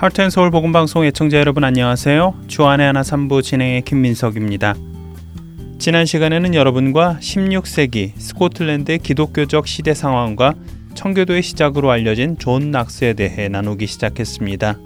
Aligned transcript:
하트앤서울 0.00 0.50
복음방송 0.50 1.04
애청자 1.04 1.36
여러분 1.36 1.62
안녕하세요. 1.62 2.44
주안의 2.46 2.86
하나 2.86 3.02
3부 3.02 3.42
진행의 3.42 3.82
김민석입니다. 3.82 4.74
지난 5.78 6.06
시간에는 6.06 6.54
여러분과 6.54 7.18
16세기 7.20 8.12
스코틀랜드의 8.16 9.00
기독교적 9.00 9.66
시대 9.66 9.92
상황과 9.92 10.54
청교도의 10.94 11.42
시작으로 11.42 11.90
알려진 11.90 12.38
존 12.38 12.70
낙스에 12.70 13.12
대해 13.12 13.50
나누기 13.50 13.86
시작했습니다. 13.86 14.78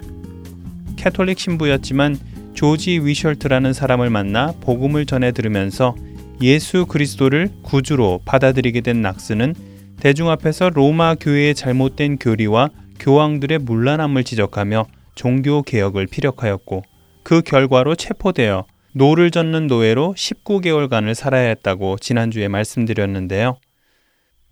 캐톨릭 0.97 1.39
신부였지만 1.39 2.17
조지 2.53 2.99
위셜트라는 2.99 3.71
사람을 3.71 4.09
만나 4.09 4.51
복음을 4.59 5.05
전해 5.05 5.31
들으면서 5.31 5.95
예수 6.41 6.85
그리스도를 6.87 7.51
구주로 7.61 8.19
받아들이게 8.25 8.81
된 8.81 9.01
낙스는 9.01 9.55
대중 9.97 10.29
앞에서 10.29 10.71
로마 10.71 11.15
교회의 11.15 11.55
잘못된 11.55 12.17
교리와 12.17 12.69
교황들의 12.99 13.59
문란함을 13.59 14.25
지적하며 14.25 14.87
종교 15.15 15.61
개혁을 15.61 16.07
피력하였고 16.07 16.83
그 17.23 17.41
결과로 17.41 17.95
체포되어 17.95 18.65
노를 18.93 19.31
젓는 19.31 19.67
노예로 19.67 20.13
19개월간을 20.15 21.15
살아야 21.15 21.49
했다고 21.49 21.97
지난주에 21.97 22.47
말씀드렸는데요. 22.47 23.57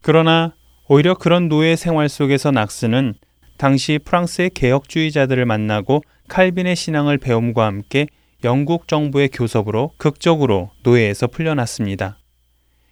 그러나 0.01 0.55
오히려 0.89 1.13
그런 1.13 1.47
노예 1.47 1.75
생활 1.75 2.09
속에서 2.09 2.51
낙스는 2.51 3.13
당시 3.57 3.99
프랑스의 4.03 4.49
개혁주의자들을 4.49 5.45
만나고 5.45 6.01
칼빈의 6.27 6.75
신앙을 6.75 7.17
배움과 7.19 7.65
함께 7.65 8.07
영국 8.43 8.89
정부의 8.89 9.29
교섭으로 9.29 9.91
극적으로 9.97 10.71
노예에서 10.83 11.27
풀려났습니다. 11.27 12.17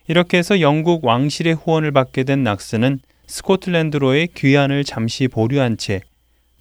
이렇게 0.08 0.38
해서 0.38 0.62
영국 0.62 1.06
왕실의 1.06 1.56
후원을 1.56 1.92
받게 1.92 2.24
된 2.24 2.44
낙스는 2.44 3.00
스코틀랜드로의 3.28 4.30
귀환을 4.36 4.84
잠시 4.84 5.28
보류한 5.28 5.78
채 5.78 6.02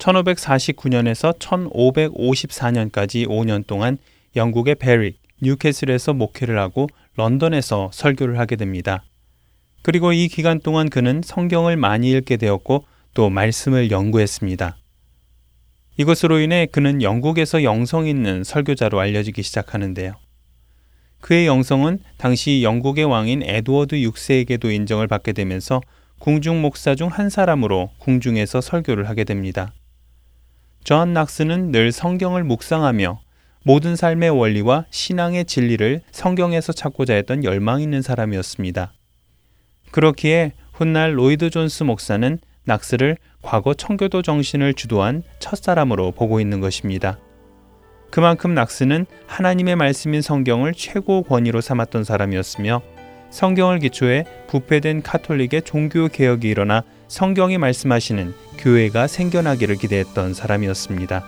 1549년에서 0.01 1.39
1554년까지 1.39 3.27
5년 3.29 3.67
동안 3.67 3.99
영국의 4.35 4.75
베릭, 4.77 5.21
뉴캐슬에서 5.43 6.15
목회를 6.15 6.59
하고 6.59 6.89
런던에서 7.17 7.91
설교를 7.93 8.39
하게 8.39 8.57
됩니다. 8.57 9.05
그리고 9.83 10.13
이 10.13 10.29
기간 10.29 10.61
동안 10.61 10.91
그는 10.91 11.23
성경을 11.25 11.77
많이 11.77 12.11
읽게 12.11 12.37
되었고 12.37 12.85
또 13.15 13.31
말씀을 13.31 13.91
연구했습니다. 13.91 14.77
이것으로 15.97 16.41
인해 16.41 16.67
그는 16.71 17.03
영국에서 17.03 17.63
영성 17.63 18.07
있는 18.07 18.45
설교자로 18.45 18.99
알려지기 19.01 19.43
시작하는데요. 19.43 20.15
그의 21.21 21.47
영성은 21.47 21.99
당시 22.17 22.63
영국의 22.63 23.05
왕인 23.05 23.43
에드워드 23.43 23.97
6세에게도 23.97 24.73
인정을 24.73 25.07
받게 25.07 25.33
되면서 25.33 25.83
궁중 26.19 26.63
목사 26.63 26.95
중 26.95 27.09
한 27.09 27.29
사람으로 27.29 27.91
궁중에서 27.99 28.61
설교를 28.61 29.09
하게 29.09 29.25
됩니다. 29.25 29.73
저한 30.85 31.13
낙스는 31.13 31.73
늘 31.73 31.93
성경을 31.93 32.45
묵상하며 32.45 33.21
모든 33.65 33.97
삶의 33.97 34.31
원리와 34.31 34.87
신앙의 34.91 35.45
진리를 35.45 36.01
성경에서 36.11 36.73
찾고자 36.73 37.15
했던 37.15 37.45
열망 37.45 37.83
있는 37.83 38.01
사람이었습니다. 38.01 38.93
그렇기에 39.91 40.53
훗날 40.73 41.19
로이드 41.19 41.51
존스 41.51 41.83
목사는 41.83 42.39
낙스를 42.65 43.19
과거 43.43 43.75
청교도 43.75 44.23
정신을 44.23 44.75
주도한 44.75 45.23
첫사람으로 45.39 46.13
보고 46.13 46.41
있는 46.41 46.61
것입니다. 46.61 47.19
그만큼 48.11 48.55
낙스는 48.55 49.07
하나님의 49.27 49.77
말씀인 49.77 50.23
성경을 50.23 50.73
최고 50.75 51.23
권위로 51.23 51.61
삼았던 51.61 52.05
사람이었으며 52.05 52.83
성경을 53.31 53.79
기초해 53.79 54.25
부패된 54.49 55.03
카톨릭의 55.03 55.63
종교 55.65 56.09
개혁이 56.09 56.49
일어나 56.49 56.83
성경이 57.11 57.59
말씀하시는 57.59 58.33
교회가 58.57 59.09
생겨나기를 59.09 59.77
기대했던 59.77 60.33
사람이었습니다. 60.33 61.25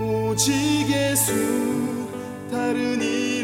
오직 0.00 0.52
예수 0.88 1.34
다른 2.50 3.02
이 3.02 3.43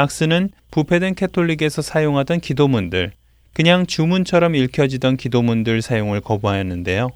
낙스는 0.00 0.48
부패된 0.70 1.14
캐톨릭에서 1.14 1.82
사용하던 1.82 2.40
기도문들, 2.40 3.12
그냥 3.52 3.84
주문처럼 3.84 4.54
읽혀지던 4.54 5.18
기도문들 5.18 5.82
사용을 5.82 6.20
거부하였는데요. 6.20 7.08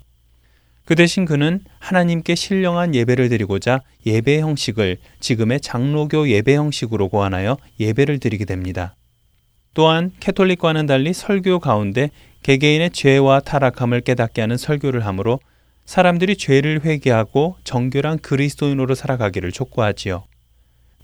그 0.85 0.95
대신 0.95 1.25
그는 1.25 1.61
하나님께 1.79 2.35
신령한 2.35 2.95
예배를 2.95 3.31
드리고자 3.31 3.81
예배 4.05 4.41
형식을 4.41 4.99
지금의 5.21 5.61
장로교 5.61 6.29
예배 6.29 6.57
형식으로 6.57 7.09
고안하여 7.09 7.57
예배를 7.81 8.19
드리게 8.19 8.45
됩니다. 8.45 8.95
또한 9.73 10.13
캐톨릭과는 10.21 10.85
달리 10.85 11.15
설교 11.15 11.61
가운데 11.61 12.11
개개인의 12.43 12.91
죄와 12.91 13.41
타락함을 13.41 14.03
깨닫게 14.03 14.43
하는 14.43 14.59
설교를 14.59 15.07
하므로 15.07 15.41
사람들이 15.87 16.37
죄를 16.37 16.83
회개하고 16.85 17.57
정결한 17.65 18.19
그리스도인으로 18.19 18.95
살아가기를 18.95 19.53
촉구하지요. 19.53 20.25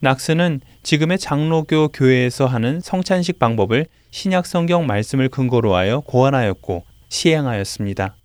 낙스는 0.01 0.61
지금의 0.83 1.19
장로교 1.19 1.89
교회에서 1.89 2.47
하는 2.47 2.81
성찬식 2.81 3.39
방법을 3.39 3.87
신약 4.11 4.47
성경 4.47 4.87
말씀을 4.87 5.29
근거로 5.29 5.75
하여 5.75 6.01
고안하였고 6.01 6.85
시행하였습니다. 7.11 8.17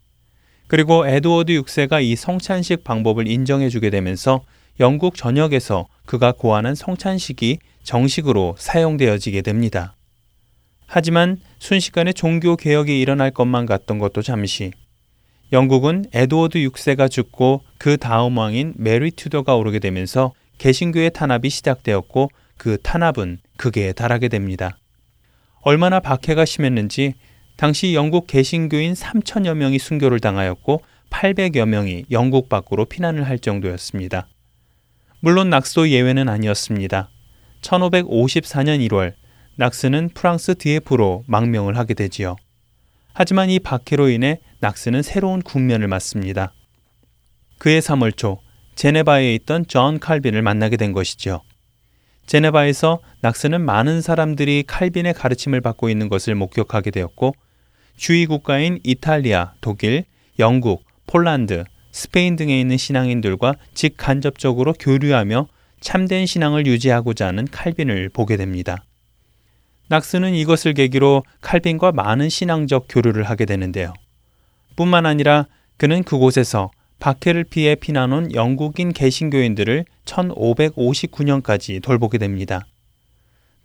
그리고 0.68 1.06
에드워드 1.08 1.54
6세가 1.54 2.02
이 2.04 2.16
성찬식 2.16 2.84
방법을 2.84 3.28
인정해 3.28 3.70
주게 3.70 3.90
되면서 3.90 4.42
영국 4.80 5.16
전역에서 5.16 5.88
그가 6.06 6.32
고안한 6.32 6.76
성찬식이 6.76 7.60
정식으로 7.84 8.56
사용되어지게 8.58 9.42
됩니다. 9.42 9.96
하지만 10.88 11.38
순식간에 11.60 12.14
종교 12.14 12.56
개혁이 12.56 13.00
일어날 13.00 13.32
것만 13.32 13.66
같던 13.66 14.00
것도 14.00 14.22
잠시 14.22 14.72
영국은 15.52 16.06
에드워드 16.14 16.60
6세가 16.60 17.10
죽고 17.12 17.62
그 17.78 17.98
다음 17.98 18.38
왕인 18.38 18.74
메리 18.78 19.12
튜더가 19.12 19.56
오르게 19.56 19.80
되면서 19.80 20.34
개신교의 20.58 21.12
탄압이 21.12 21.50
시작되었고 21.50 22.30
그 22.58 22.78
탄압은 22.82 23.40
극에 23.58 23.94
달하게 23.94 24.28
됩니다. 24.28 24.78
얼마나 25.62 26.00
박해가 26.00 26.46
심했는지 26.46 27.14
당시 27.58 27.94
영국 27.94 28.28
개신교인 28.28 28.94
3천여 28.94 29.56
명이 29.56 29.80
순교를 29.80 30.20
당하였고 30.20 30.82
800여 31.10 31.66
명이 31.66 32.06
영국 32.12 32.50
밖으로 32.50 32.86
피난을 32.86 33.28
할 33.28 33.40
정도였습니다. 33.40 34.28
물론 35.22 35.50
낙스도 35.50 35.90
예외는 35.90 36.30
아니었습니다. 36.30 37.10
1554년 37.62 38.88
1월 38.88 39.14
낙스는 39.56 40.10
프랑스 40.14 40.56
디에프로 40.56 41.24
망명을 41.28 41.78
하게 41.78 41.94
되지요. 41.94 42.36
하지만 43.14 43.50
이 43.50 43.60
박해로 43.60 44.10
인해 44.10 44.42
낙스는 44.60 45.02
새로운 45.02 45.42
국면을 45.42 45.88
맞습니다. 45.88 46.54
그해 47.58 47.80
3월 47.80 48.16
초 48.18 48.40
제네바에 48.76 49.34
있던 49.36 49.66
존 49.68 50.00
칼빈을 50.00 50.42
만나게 50.42 50.78
된 50.78 50.92
것이죠. 50.92 51.42
제네바에서 52.26 53.00
낙스는 53.22 53.62
많은 53.62 54.02
사람들이 54.02 54.64
칼빈의 54.68 55.14
가르침을 55.14 55.62
받고 55.62 55.90
있는 55.90 56.10
것을 56.10 56.36
목격하게 56.36 56.92
되었고 56.92 57.36
주위 57.98 58.26
국가인 58.26 58.80
이탈리아, 58.84 59.54
독일, 59.62 60.04
영국, 60.40 60.84
폴란드, 61.08 61.64
스페인 61.92 62.36
등에 62.36 62.60
있는 62.60 62.78
신앙인들과 62.78 63.54
직간접적으로 63.74 64.74
교류하며 64.74 65.48
참된 65.80 66.26
신앙을 66.26 66.66
유지하고자 66.68 67.28
하는 67.28 67.46
칼빈을 67.46 68.10
보게 68.10 68.38
됩니다. 68.38 68.84
낙스는 69.88 70.34
이것을 70.34 70.74
계기로 70.74 71.24
칼빈과 71.42 71.92
많은 71.92 72.28
신앙적 72.28 72.88
교류를 72.90 73.24
하게 73.24 73.46
되는데요. 73.46 73.94
뿐만 74.76 75.06
아니라 75.06 75.46
그는 75.78 76.04
그곳에서 76.04 76.72
박해를 77.00 77.44
피해 77.44 77.76
피난 77.76 78.14
온 78.14 78.34
영국인 78.34 78.94
개신교인들을 78.94 79.86
1559년까지 80.06 81.82
돌보게 81.82 82.18
됩니다. 82.18 82.66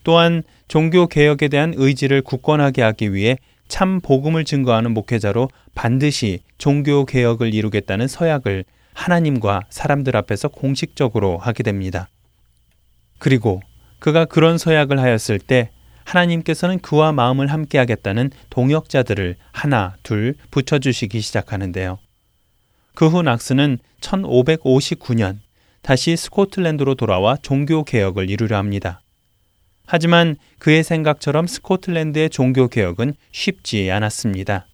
또한 0.03 0.43
종교 0.69 1.07
개혁에 1.07 1.49
대한 1.49 1.75
의지를 1.77 2.23
굳건하게 2.23 2.83
하기 2.83 3.13
위해 3.13 3.37
참 3.69 4.01
복음을 4.01 4.45
증거하는 4.45 4.93
목회자로 4.93 5.49
반드시 5.75 6.41
종교 6.59 7.05
개혁을 7.05 7.55
이루겠다는 7.55 8.09
서약을 8.09 8.65
하나님과 8.95 9.63
사람들 9.71 10.17
앞에서 10.17 10.49
공식적으로 10.49 11.39
하게 11.39 11.63
됩니다. 11.63 12.09
그리고 13.19 13.61
그가 13.99 14.25
그런 14.25 14.59
서약을 14.59 14.99
하였을 14.99 15.39
때 15.39 15.71
하나님께서는 16.05 16.81
그와 16.81 17.13
마음을 17.13 17.47
함께 17.47 17.79
하겠다는 17.79 18.31
동역자들을 18.49 19.37
하나, 19.53 19.95
둘 20.03 20.35
붙여주시기 20.51 21.21
시작하는데요. 21.21 21.99
그 23.01 23.09
후 23.09 23.23
낙스는 23.23 23.79
1559년 24.03 25.39
다시 25.81 26.17
스코틀랜드로 26.17 26.97
돌아와 26.97 27.39
종교 27.41 27.83
개혁을 27.83 28.29
이루려 28.29 28.59
합니다. 28.59 29.01
하지만 29.87 30.37
그의 30.59 30.85
생각처럼 30.85 31.47
스코틀랜드의 31.47 32.29
종교 32.29 32.69
개혁은 32.69 33.15
쉽지 33.33 33.91
않았습니다. 33.91 34.67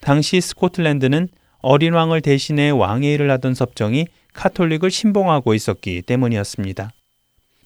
당시 0.00 0.40
스코틀랜드는 0.40 1.26
어린 1.58 1.92
왕을 1.92 2.20
대신해 2.20 2.70
일을 2.70 3.28
하던 3.32 3.54
섭정이 3.54 4.06
카톨릭을 4.32 4.92
신봉하고 4.92 5.52
있었기 5.52 6.02
때문이었습니다. 6.02 6.92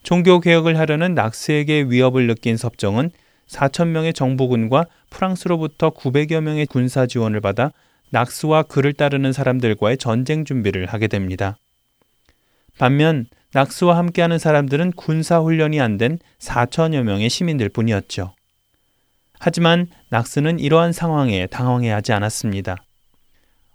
종교 0.01 0.39
개혁을 0.39 0.79
하려는 0.79 1.13
낙스에게 1.13 1.83
위협을 1.89 2.25
느낀 2.25 2.57
섭정은 2.57 3.11
4천 3.47 3.89
명의 3.89 4.13
정부군과 4.13 4.87
프랑스로부터 5.11 5.91
900여 5.91 6.41
명의 6.41 6.65
군사 6.65 7.05
지원을 7.05 7.39
받아 7.39 7.71
낙스와 8.11 8.63
그를 8.63 8.93
따르는 8.93 9.33
사람들과의 9.33 9.97
전쟁 9.97 10.45
준비를 10.45 10.85
하게 10.85 11.07
됩니다. 11.07 11.57
반면 12.77 13.25
낙스와 13.53 13.97
함께하는 13.97 14.37
사람들은 14.37 14.93
군사 14.93 15.39
훈련이 15.39 15.79
안 15.79 15.97
된 15.97 16.19
4천여 16.39 17.03
명의 17.03 17.29
시민들 17.29 17.69
뿐이었죠. 17.69 18.33
하지만 19.39 19.87
낙스는 20.09 20.59
이러한 20.59 20.91
상황에 20.91 21.47
당황해하지 21.47 22.13
않았습니다. 22.13 22.77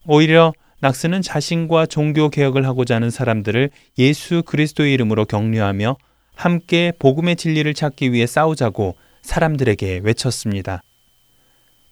오히려 0.06 0.52
낙스는 0.80 1.22
자신과 1.22 1.86
종교 1.86 2.30
개혁을 2.30 2.66
하고자 2.66 2.96
하는 2.96 3.10
사람들을 3.10 3.70
예수 3.98 4.42
그리스도의 4.42 4.94
이름으로 4.94 5.26
격려하며 5.26 5.96
함께 6.34 6.92
복음의 6.98 7.36
진리를 7.36 7.72
찾기 7.74 8.12
위해 8.12 8.26
싸우자고 8.26 8.96
사람들에게 9.22 10.00
외쳤습니다. 10.02 10.82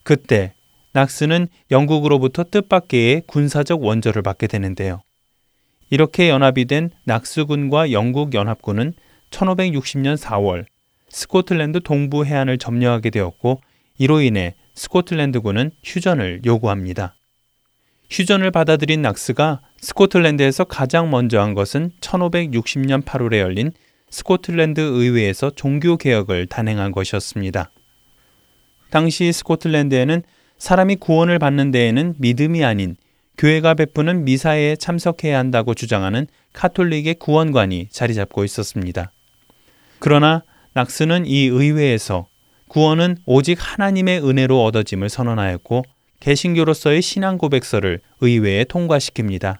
그때 0.03 0.55
낙스는 0.99 1.47
영국으로부터 1.71 2.45
뜻밖의 2.45 3.23
군사적 3.27 3.85
원조를 3.85 4.23
받게 4.23 4.49
되는데요. 4.49 5.01
이렇게 5.91 6.29
연합이 6.29 6.65
된 6.65 6.91
낙스군과 7.05 7.93
영국 7.93 8.35
연합군은 8.35 8.95
1560년 9.31 10.17
4월 10.17 10.65
스코틀랜드 11.09 11.81
동부 11.81 12.25
해안을 12.25 12.59
점령하게 12.59 13.11
되었고 13.11 13.61
이로 13.99 14.21
인해 14.21 14.55
스코틀랜드군은 14.75 15.71
휴전을 15.85 16.43
요구합니다. 16.45 17.15
휴전을 18.11 18.51
받아들인 18.51 19.03
낙스가 19.03 19.61
스코틀랜드에서 19.81 20.65
가장 20.65 21.11
먼저 21.11 21.41
한 21.41 21.55
것은 21.55 21.93
1560년 22.01 23.05
8월에 23.05 23.39
열린 23.39 23.71
스코틀랜드 24.11 24.81
의회에서 24.81 25.51
종교 25.51 25.97
개혁을 25.97 26.47
단행한 26.47 26.93
것이었습니다. 26.93 27.71
당시 28.91 29.31
스코틀랜드에는 29.33 30.23
사람이 30.59 30.97
구원을 30.97 31.39
받는 31.39 31.71
데에는 31.71 32.15
믿음이 32.19 32.65
아닌 32.65 32.97
교회가 33.39 33.75
베푸는 33.75 34.25
미사에 34.25 34.75
참석해야 34.77 35.39
한다고 35.39 35.75
주장하는 35.75 36.27
카톨릭의 36.53 37.15
구원관이 37.15 37.89
자리 37.91 38.15
잡고 38.15 38.45
있었습니다. 38.45 39.13
그러나 40.01 40.43
낙스는 40.75 41.27
이 41.27 41.47
의회에서 41.47 42.27
구원은 42.69 43.19
오직 43.27 43.59
하나님의 43.61 44.23
은혜로 44.29 44.63
얻어짐을 44.65 45.09
선언하였고 45.09 45.85
개신교로서의 46.21 47.01
신앙 47.01 47.39
고백서를 47.39 48.01
의회에 48.21 48.65
통과시킵니다. 48.65 49.59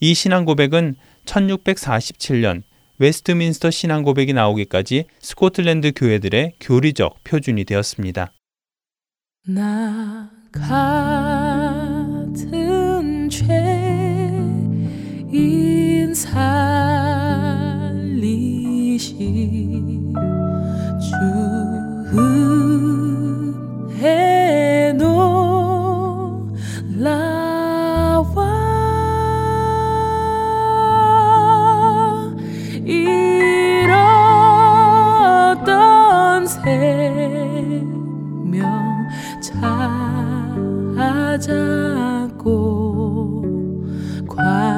이 0.00 0.14
신앙 0.14 0.44
고백은 0.44 0.96
1647년 1.26 2.62
웨스트민스터 2.98 3.70
신앙 3.70 4.02
고백이 4.02 4.32
나오기까지 4.32 5.04
스코틀랜드 5.20 5.92
교회들의 5.94 6.54
교리적 6.58 7.22
표준이 7.22 7.64
되었습니다. 7.64 8.32
나 9.50 10.28
같은 10.52 11.20
죄인 13.30 13.72
살리시 16.12 16.44
주 21.00 21.14
은혜 23.96 24.92
놀라와 24.92 25.32
잃었던 35.54 36.46
생 36.46 36.97
찾았고. 40.98 42.58
광 44.28 44.77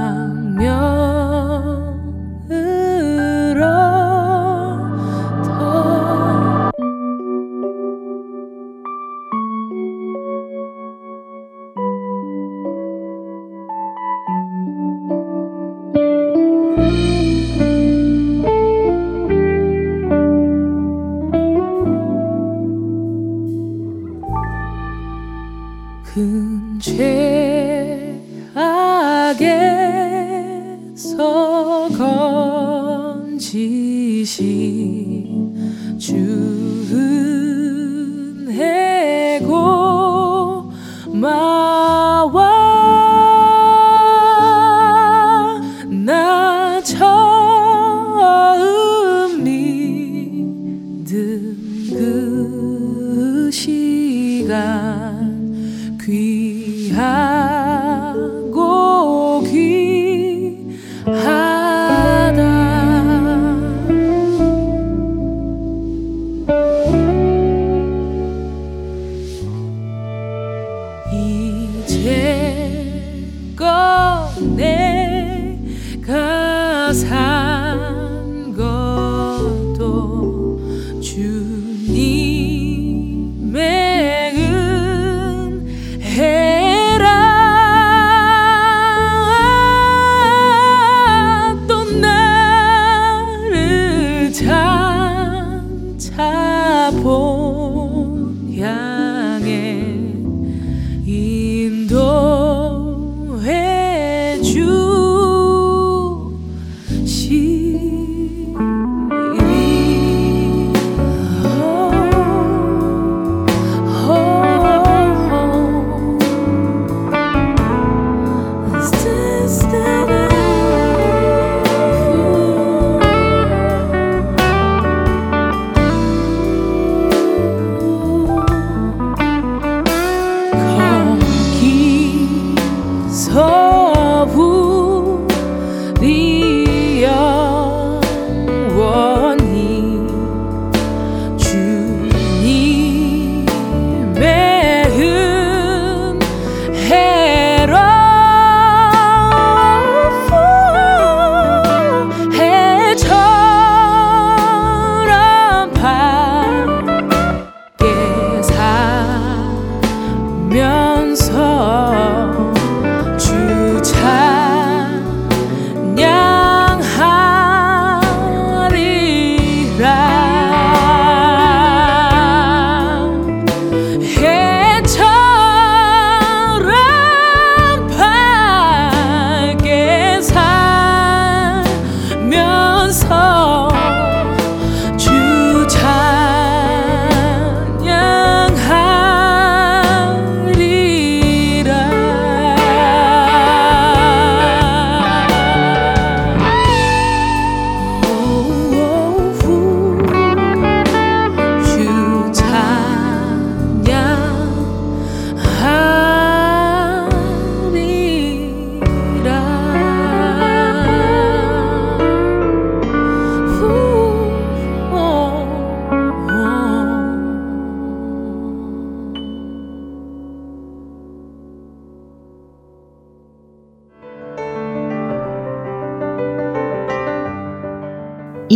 거기 133.11 134.70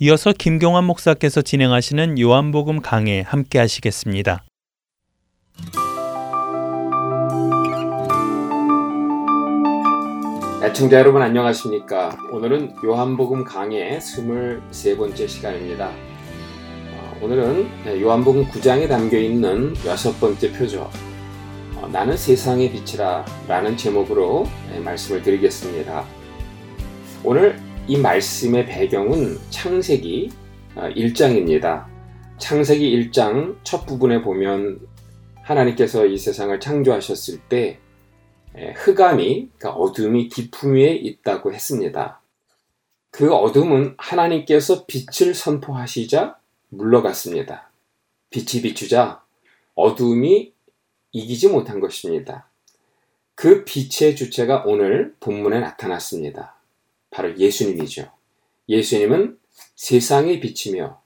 이어서 0.00 0.32
김경환 0.32 0.84
목사께서 0.84 1.42
진행하시는 1.42 2.20
요한복음 2.20 2.82
강해 2.82 3.24
함께 3.26 3.58
하시겠습니다. 3.58 4.44
애청자 10.62 10.98
여러분 11.00 11.20
안녕하십니까? 11.20 12.16
오늘은 12.30 12.76
요한복음 12.84 13.42
강의 13.42 13.98
23번째 13.98 15.26
시간입니다. 15.26 15.88
어, 15.88 17.18
오늘은 17.20 18.00
요한복음 18.00 18.46
9장에 18.50 18.88
담겨 18.88 19.18
있는 19.18 19.74
여섯 19.84 20.20
번째 20.20 20.52
표죠. 20.52 20.88
어, 21.74 21.88
나는 21.88 22.16
세상의 22.16 22.70
빛이라 22.70 23.24
라는 23.48 23.76
제목으로 23.76 24.46
네, 24.70 24.78
말씀을 24.78 25.22
드리겠습니다. 25.22 26.04
오늘 27.24 27.67
이 27.88 27.96
말씀의 27.96 28.66
배경은 28.66 29.38
창세기 29.48 30.30
어, 30.74 30.82
1장입니다. 30.90 31.86
창세기 32.36 33.10
1장 33.10 33.56
첫 33.64 33.86
부분에 33.86 34.20
보면 34.20 34.86
하나님께서 35.42 36.04
이 36.04 36.18
세상을 36.18 36.60
창조하셨을 36.60 37.38
때 37.48 37.78
에, 38.54 38.72
흑암이 38.72 39.52
그러니까 39.56 39.70
어둠이 39.70 40.28
깊음 40.28 40.74
위에 40.74 40.96
있다고 40.96 41.54
했습니다. 41.54 42.20
그 43.10 43.32
어둠은 43.32 43.94
하나님께서 43.96 44.84
빛을 44.84 45.32
선포하시자 45.32 46.36
물러갔습니다. 46.68 47.70
빛이 48.28 48.60
비추자 48.60 49.22
어둠이 49.74 50.52
이기지 51.12 51.48
못한 51.48 51.80
것입니다. 51.80 52.50
그 53.34 53.64
빛의 53.64 54.14
주체가 54.14 54.64
오늘 54.66 55.14
본문에 55.20 55.60
나타났습니다. 55.60 56.57
바로 57.10 57.36
예수님이죠. 57.36 58.10
예수님은 58.68 59.38
세상의 59.74 60.40
빛이며 60.40 61.00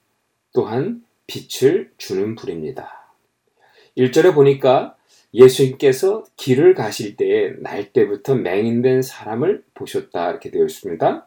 또한 0.52 1.04
빛을 1.26 1.92
주는 1.96 2.34
불입니다. 2.34 3.14
1절에 3.96 4.34
보니까 4.34 4.96
예수님께서 5.34 6.24
길을 6.36 6.74
가실 6.74 7.16
때에 7.16 7.50
날 7.60 7.92
때부터 7.92 8.34
맹인된 8.34 9.02
사람을 9.02 9.64
보셨다 9.74 10.30
이렇게 10.30 10.50
되어 10.50 10.64
있습니다. 10.64 11.26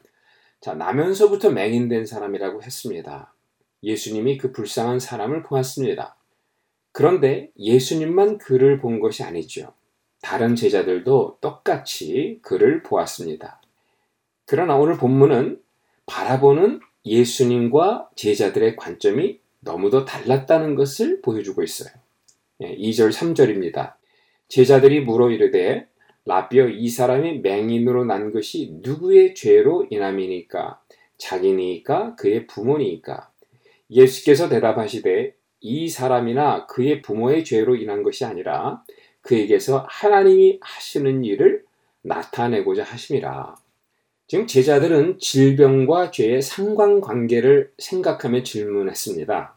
자, 0.61 0.73
나면서부터 0.73 1.51
맹인된 1.51 2.05
사람이라고 2.05 2.61
했습니다. 2.63 3.33
예수님이 3.83 4.37
그 4.37 4.51
불쌍한 4.51 4.99
사람을 4.99 5.43
보았습니다. 5.43 6.17
그런데 6.91 7.51
예수님만 7.59 8.37
그를 8.37 8.79
본 8.79 8.99
것이 8.99 9.23
아니죠. 9.23 9.73
다른 10.21 10.55
제자들도 10.55 11.37
똑같이 11.41 12.39
그를 12.41 12.81
보았습니다. 12.81 13.61
그러나 14.45 14.75
오늘 14.75 14.97
본문은 14.97 15.59
바라보는 16.05 16.79
예수님과 17.05 18.09
제자들의 18.15 18.75
관점이 18.75 19.39
너무도 19.59 20.05
달랐다는 20.05 20.75
것을 20.75 21.21
보여주고 21.21 21.63
있어요. 21.63 21.91
2절, 22.61 23.07
예, 23.07 23.09
3절입니다. 23.09 23.93
제자들이 24.47 25.01
물어 25.01 25.31
이르되 25.31 25.87
라비어 26.25 26.69
이 26.69 26.89
사람이 26.89 27.39
맹인으로 27.39 28.05
난 28.05 28.31
것이 28.31 28.79
누구의 28.81 29.35
죄로 29.35 29.87
인함이니까 29.89 30.79
자기니까 31.17 32.15
그의 32.15 32.47
부모니까 32.47 33.29
예수께서 33.89 34.49
대답하시되 34.49 35.35
이 35.61 35.89
사람이나 35.89 36.65
그의 36.67 37.01
부모의 37.01 37.43
죄로 37.43 37.75
인한 37.75 38.03
것이 38.03 38.25
아니라 38.25 38.83
그에게서 39.21 39.85
하나님이 39.89 40.59
하시는 40.61 41.23
일을 41.23 41.63
나타내고자 42.01 42.83
하심이라. 42.83 43.55
지금 44.27 44.47
제자들은 44.47 45.19
질병과 45.19 46.09
죄의 46.09 46.41
상관관계를 46.41 47.71
생각하며 47.77 48.41
질문했습니다. 48.41 49.55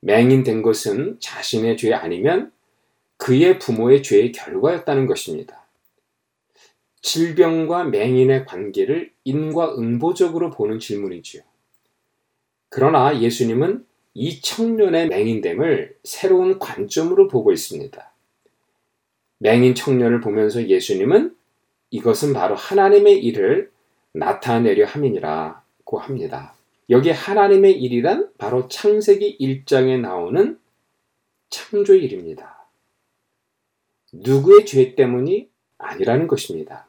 맹인된 0.00 0.62
것은 0.62 1.18
자신의 1.20 1.76
죄 1.76 1.92
아니면 1.92 2.50
그의 3.16 3.58
부모의 3.58 4.02
죄의 4.02 4.32
결과였다는 4.32 5.06
것입니다. 5.06 5.66
질병과 7.02 7.84
맹인의 7.84 8.46
관계를 8.46 9.12
인과응보적으로 9.24 10.50
보는 10.50 10.80
질문이지요. 10.80 11.42
그러나 12.68 13.20
예수님은 13.20 13.86
이 14.14 14.40
청년의 14.40 15.08
맹인됨을 15.08 15.96
새로운 16.02 16.58
관점으로 16.58 17.28
보고 17.28 17.52
있습니다. 17.52 18.12
맹인 19.38 19.76
청년을 19.76 20.20
보면서 20.20 20.66
예수님은 20.66 21.37
이것은 21.90 22.32
바로 22.32 22.54
하나님의 22.54 23.18
일을 23.24 23.70
나타내려 24.12 24.86
함이니라고 24.86 25.98
합니다. 25.98 26.54
여기 26.90 27.10
하나님의 27.10 27.72
일이란 27.80 28.30
바로 28.38 28.68
창세기 28.68 29.38
1장에 29.38 30.00
나오는 30.00 30.58
창조의 31.50 32.04
일입니다. 32.04 32.66
누구의 34.12 34.64
죄 34.64 34.94
때문이 34.94 35.48
아니라는 35.78 36.26
것입니다. 36.26 36.86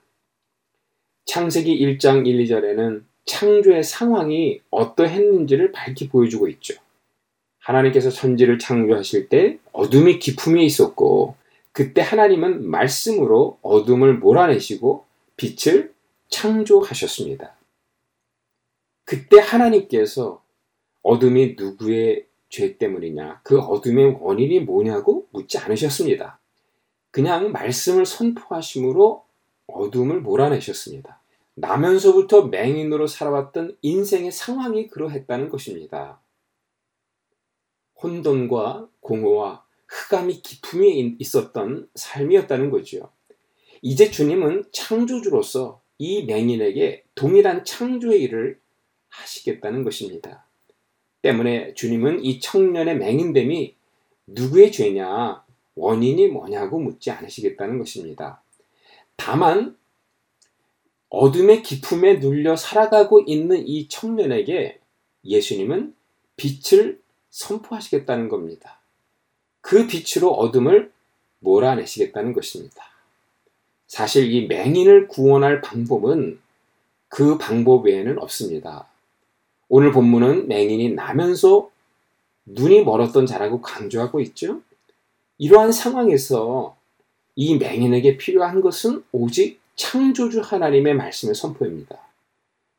창세기 1.26 1.78
1장 1.80 2.26
1, 2.26 2.46
2절에는 2.46 3.04
창조의 3.26 3.84
상황이 3.84 4.62
어떠했는지를 4.72 5.72
밝히 5.72 6.10
보여주고 6.10 6.48
있죠. 6.48 6.76
하나님께서 7.60 8.10
천지를 8.10 8.58
창조하실 8.58 9.30
때 9.30 9.60
어둠이 9.74 10.18
깊음에 10.20 10.64
있었고 10.64 11.36
그때 11.80 12.02
하나님은 12.02 12.70
말씀으로 12.70 13.58
어둠을 13.62 14.18
몰아내시고 14.18 15.06
빛을 15.38 15.94
창조하셨습니다. 16.28 17.56
그때 19.06 19.40
하나님께서 19.40 20.44
어둠이 21.04 21.56
누구의 21.58 22.28
죄 22.50 22.78
때문이냐, 22.78 23.40
그 23.44 23.60
어둠의 23.60 24.18
원인이 24.20 24.60
뭐냐고 24.60 25.30
묻지 25.32 25.58
않으셨습니다. 25.58 26.42
그냥 27.12 27.54
말씀을 27.54 28.06
선포하심으로 28.06 29.24
어둠을 29.68 30.20
몰아내셨습니다. 30.20 31.22
나면서부터 31.56 32.48
맹인으로 32.48 33.08
살아왔던 33.08 33.78
인생의 33.82 34.34
상황이 34.34 34.88
그러했다는 34.88 35.48
것입니다. 35.48 36.20
혼돈과 38.04 38.90
공허와 39.00 39.69
흑암이 39.90 40.42
깊음이 40.42 41.16
있었던 41.20 41.90
삶이었다는 41.96 42.70
거죠. 42.70 43.12
이제 43.82 44.12
주님은 44.12 44.66
창조주로서 44.72 45.82
이 45.98 46.24
맹인에게 46.24 47.04
동일한 47.16 47.66
창조의 47.66 48.22
일을 48.24 48.60
하시겠다는 49.10 49.84
것입니다. 49.84 50.46
때문에 51.22 51.74
주님은 51.74 52.24
이 52.24 52.40
청년의 52.40 52.98
맹인됨이 52.98 53.76
누구의 54.28 54.72
죄냐, 54.72 55.44
원인이 55.76 56.28
뭐냐고 56.28 56.80
묻지 56.80 57.10
않으시겠다는 57.12 57.80
것입니다. 57.80 58.44
다만 59.16 59.76
어둠의 61.10 61.64
깊음에 61.64 62.20
눌려 62.20 62.56
살아가고 62.56 63.22
있는 63.26 63.68
이 63.68 63.88
청년에게 63.88 64.80
예수님은 65.26 65.96
빛을 66.38 67.02
선포하시겠다는 67.32 68.30
겁니다. 68.30 68.79
그 69.70 69.86
빛으로 69.86 70.32
어둠을 70.32 70.92
몰아내시겠다는 71.42 72.34
것입니다. 72.34 72.90
사실 73.86 74.34
이 74.34 74.48
맹인을 74.48 75.08
구원할 75.08 75.62
방법은 75.62 76.40
그 77.08 77.38
방법 77.38 77.86
외에는 77.86 78.18
없습니다. 78.18 78.88
오늘 79.68 79.92
본문은 79.92 80.48
맹인이 80.48 80.96
나면서 80.96 81.70
눈이 82.46 82.84
멀었던 82.84 83.28
자라고 83.28 83.62
강조하고 83.62 84.22
있죠. 84.22 84.64
이러한 85.38 85.72
상황에서 85.72 86.76
이 87.36 87.60
맹인에게 87.60 88.18
필요한 88.18 88.62
것은 88.62 89.04
오직 89.12 89.60
창조주 89.76 90.42
하나님의 90.42 90.96
말씀의 90.96 91.36
선포입니다. 91.36 91.96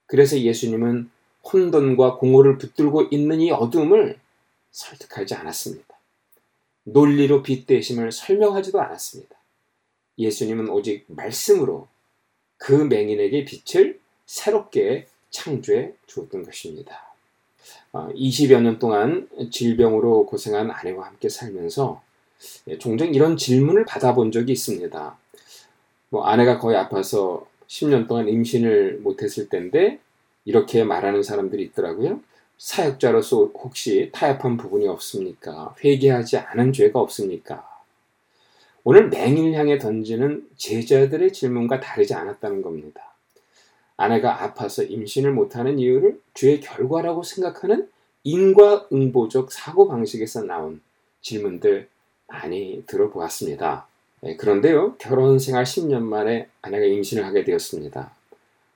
그래서 0.07 0.37
예수님은 0.37 1.09
혼돈과 1.45 2.17
공허를 2.17 2.59
붙들고 2.59 3.11
있는 3.13 3.41
이 3.41 3.53
어둠을 3.53 4.19
설득하지 4.73 5.37
않았습니다. 5.37 6.00
논리로 6.85 7.43
빗대심을 7.43 8.13
설명하지도 8.13 8.81
않았습니다. 8.81 9.37
예수님은 10.19 10.69
오직 10.69 11.05
말씀으로 11.09 11.89
그 12.57 12.73
맹인에게 12.73 13.45
빛을 13.45 13.99
새롭게 14.27 15.07
창조해 15.31 15.95
주었던 16.07 16.45
것입니다. 16.45 17.11
20여 17.93 18.57
어, 18.57 18.61
년 18.61 18.79
동안 18.79 19.29
질병으로 19.51 20.27
고생한 20.27 20.71
아내와 20.71 21.07
함께 21.07 21.29
살면서 21.29 22.03
예, 22.69 22.79
종종 22.79 23.15
이런 23.15 23.37
질문을 23.37 23.85
받아본 23.85 24.33
적이 24.33 24.53
있습니다. 24.53 25.19
뭐 26.11 26.25
아내가 26.25 26.59
거의 26.59 26.77
아파서 26.77 27.47
10년 27.67 28.09
동안 28.09 28.29
임신을 28.29 29.01
못했을 29.03 29.49
때인데 29.49 29.99
이렇게 30.45 30.85
말하는 30.85 31.23
사람들이 31.23 31.63
있더라고요. 31.65 32.21
사역자로서 32.61 33.53
혹시 33.55 34.11
타협한 34.13 34.59
부분이 34.59 34.87
없습니까? 34.87 35.75
회개하지 35.83 36.37
않은 36.37 36.75
죄가 36.75 37.01
없습니까? 37.01 37.67
오늘 38.85 39.09
맹인을 39.09 39.55
향해 39.55 39.79
던지는 39.79 40.47
제자들의 40.59 41.33
질문과 41.33 41.81
다르지 41.81 42.13
않았다는 42.13 42.61
겁니다. 42.61 43.15
아내가 43.97 44.43
아파서 44.43 44.83
임신을 44.83 45.33
못하는 45.33 45.79
이유를 45.79 46.21
죄의 46.35 46.61
결과라고 46.61 47.23
생각하는 47.23 47.89
인과응보적 48.25 49.53
사고방식에서 49.53 50.43
나온 50.43 50.83
질문들 51.23 51.89
많이 52.27 52.85
들어보았습니다. 52.87 53.87
네, 54.21 54.37
그런데요, 54.37 54.97
결혼 54.99 55.39
생활 55.39 55.65
10년 55.65 56.03
만에 56.03 56.47
아내가 56.61 56.85
임신을 56.85 57.25
하게 57.25 57.43
되었습니다. 57.43 58.11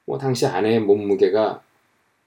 뭐, 0.07 0.17
당시 0.17 0.47
아내의 0.47 0.81
몸무게가 0.81 1.63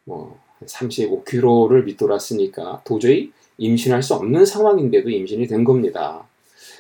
뭐, 0.04 0.40
35kg를 0.66 1.84
밑돌았으니까 1.86 2.82
도저히 2.84 3.32
임신할 3.58 4.04
수 4.04 4.14
없는 4.16 4.46
상황인데도 4.46 5.10
임신이 5.10 5.48
된 5.48 5.64
겁니다. 5.64 6.28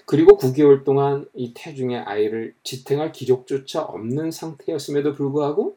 그리고 0.06 0.38
9개월 0.38 0.84
동안 0.84 1.26
이 1.34 1.54
태중의 1.54 2.00
아이를 2.00 2.54
지탱할 2.64 3.12
기력조차 3.12 3.82
없는 3.82 4.32
상태였음에도 4.32 5.14
불구하고 5.14 5.76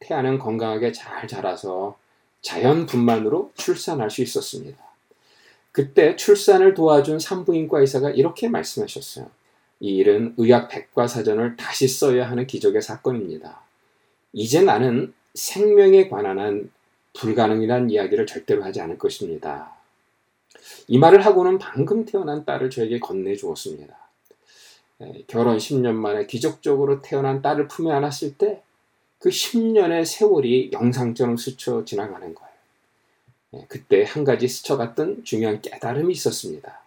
태아는 0.00 0.38
건강하게 0.38 0.92
잘 0.92 1.28
자라서 1.28 1.96
자연 2.40 2.86
분만으로 2.86 3.52
출산할 3.54 4.10
수 4.10 4.22
있었습니다. 4.22 4.78
그때 5.72 6.16
출산을 6.16 6.74
도와준 6.74 7.18
산부인과 7.18 7.80
의사가 7.80 8.10
이렇게 8.10 8.48
말씀하셨어요. 8.48 9.26
이 9.80 9.96
일은 9.96 10.34
의학 10.36 10.68
백과사전을 10.68 11.56
다시 11.56 11.86
써야 11.86 12.28
하는 12.28 12.46
기적의 12.46 12.82
사건입니다. 12.82 13.60
이제 14.32 14.60
나는 14.60 15.14
생명에 15.34 16.08
관한 16.08 16.38
한 16.38 16.70
불가능이란 17.14 17.90
이야기를 17.90 18.26
절대로 18.26 18.64
하지 18.64 18.80
않을 18.80 18.98
것입니다. 18.98 19.74
이 20.86 20.98
말을 20.98 21.24
하고는 21.24 21.58
방금 21.58 22.04
태어난 22.04 22.44
딸을 22.44 22.70
저에게 22.70 22.98
건네주었습니다. 23.00 23.96
결혼 25.26 25.58
10년 25.58 25.92
만에 25.94 26.26
기적적으로 26.26 27.02
태어난 27.02 27.42
딸을 27.42 27.68
품에 27.68 27.92
안았을 27.92 28.34
때 28.36 28.62
그 29.18 29.30
10년의 29.30 30.04
세월이 30.04 30.70
영상처럼 30.72 31.36
스쳐 31.36 31.84
지나가는 31.84 32.34
거예요. 32.34 33.64
그때 33.66 34.04
한 34.04 34.24
가지 34.24 34.46
스쳐갔던 34.46 35.24
중요한 35.24 35.60
깨달음이 35.60 36.12
있었습니다. 36.12 36.80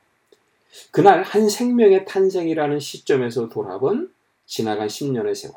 그날 0.91 1.23
한 1.23 1.49
생명의 1.49 2.05
탄생이라는 2.05 2.79
시점에서 2.79 3.49
돌아본 3.49 4.13
지나간 4.45 4.87
10년의 4.87 5.35
세월. 5.35 5.55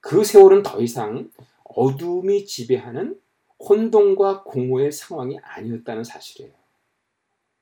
그 0.00 0.24
세월은 0.24 0.62
더 0.62 0.80
이상 0.80 1.30
어둠이 1.64 2.44
지배하는 2.44 3.18
혼돈과 3.58 4.42
공허의 4.44 4.92
상황이 4.92 5.38
아니었다는 5.42 6.04
사실이에요. 6.04 6.52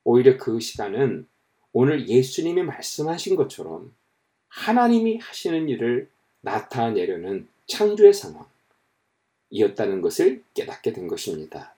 오히려 0.05 0.37
그 0.37 0.61
시간은 0.61 1.27
오늘 1.73 2.09
예수님이 2.09 2.63
말씀하신 2.63 3.37
것처럼 3.37 3.95
하나님이 4.49 5.19
하시는 5.19 5.69
일을 5.69 6.09
나타내려는 6.41 7.49
창조의 7.67 8.13
상황이었다는 9.51 10.01
것을 10.03 10.43
깨닫게 10.55 10.93
된 10.93 11.09
것입니다. 11.09 11.75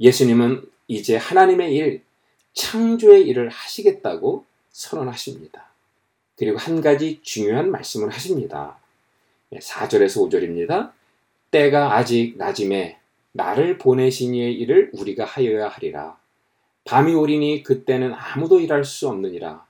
예수님은 0.00 0.68
이제 0.88 1.16
하나님의 1.16 1.74
일, 1.74 2.02
창조의 2.54 3.26
일을 3.28 3.48
하시겠다고 3.48 4.44
선언하십니다. 4.70 5.70
그리고 6.36 6.58
한 6.58 6.80
가지 6.80 7.20
중요한 7.22 7.70
말씀을 7.70 8.10
하십니다. 8.10 8.78
4절에서 9.52 10.28
5절입니다. 10.28 10.92
때가 11.52 11.96
아직 11.96 12.36
낮임에 12.38 12.98
나를 13.32 13.78
보내신 13.78 14.34
이의 14.34 14.54
일을 14.54 14.90
우리가 14.94 15.24
하여야 15.24 15.68
하리라. 15.68 16.18
밤이 16.84 17.14
오리니 17.14 17.62
그때는 17.62 18.12
아무도 18.14 18.58
일할 18.58 18.84
수 18.84 19.08
없느니라. 19.08 19.64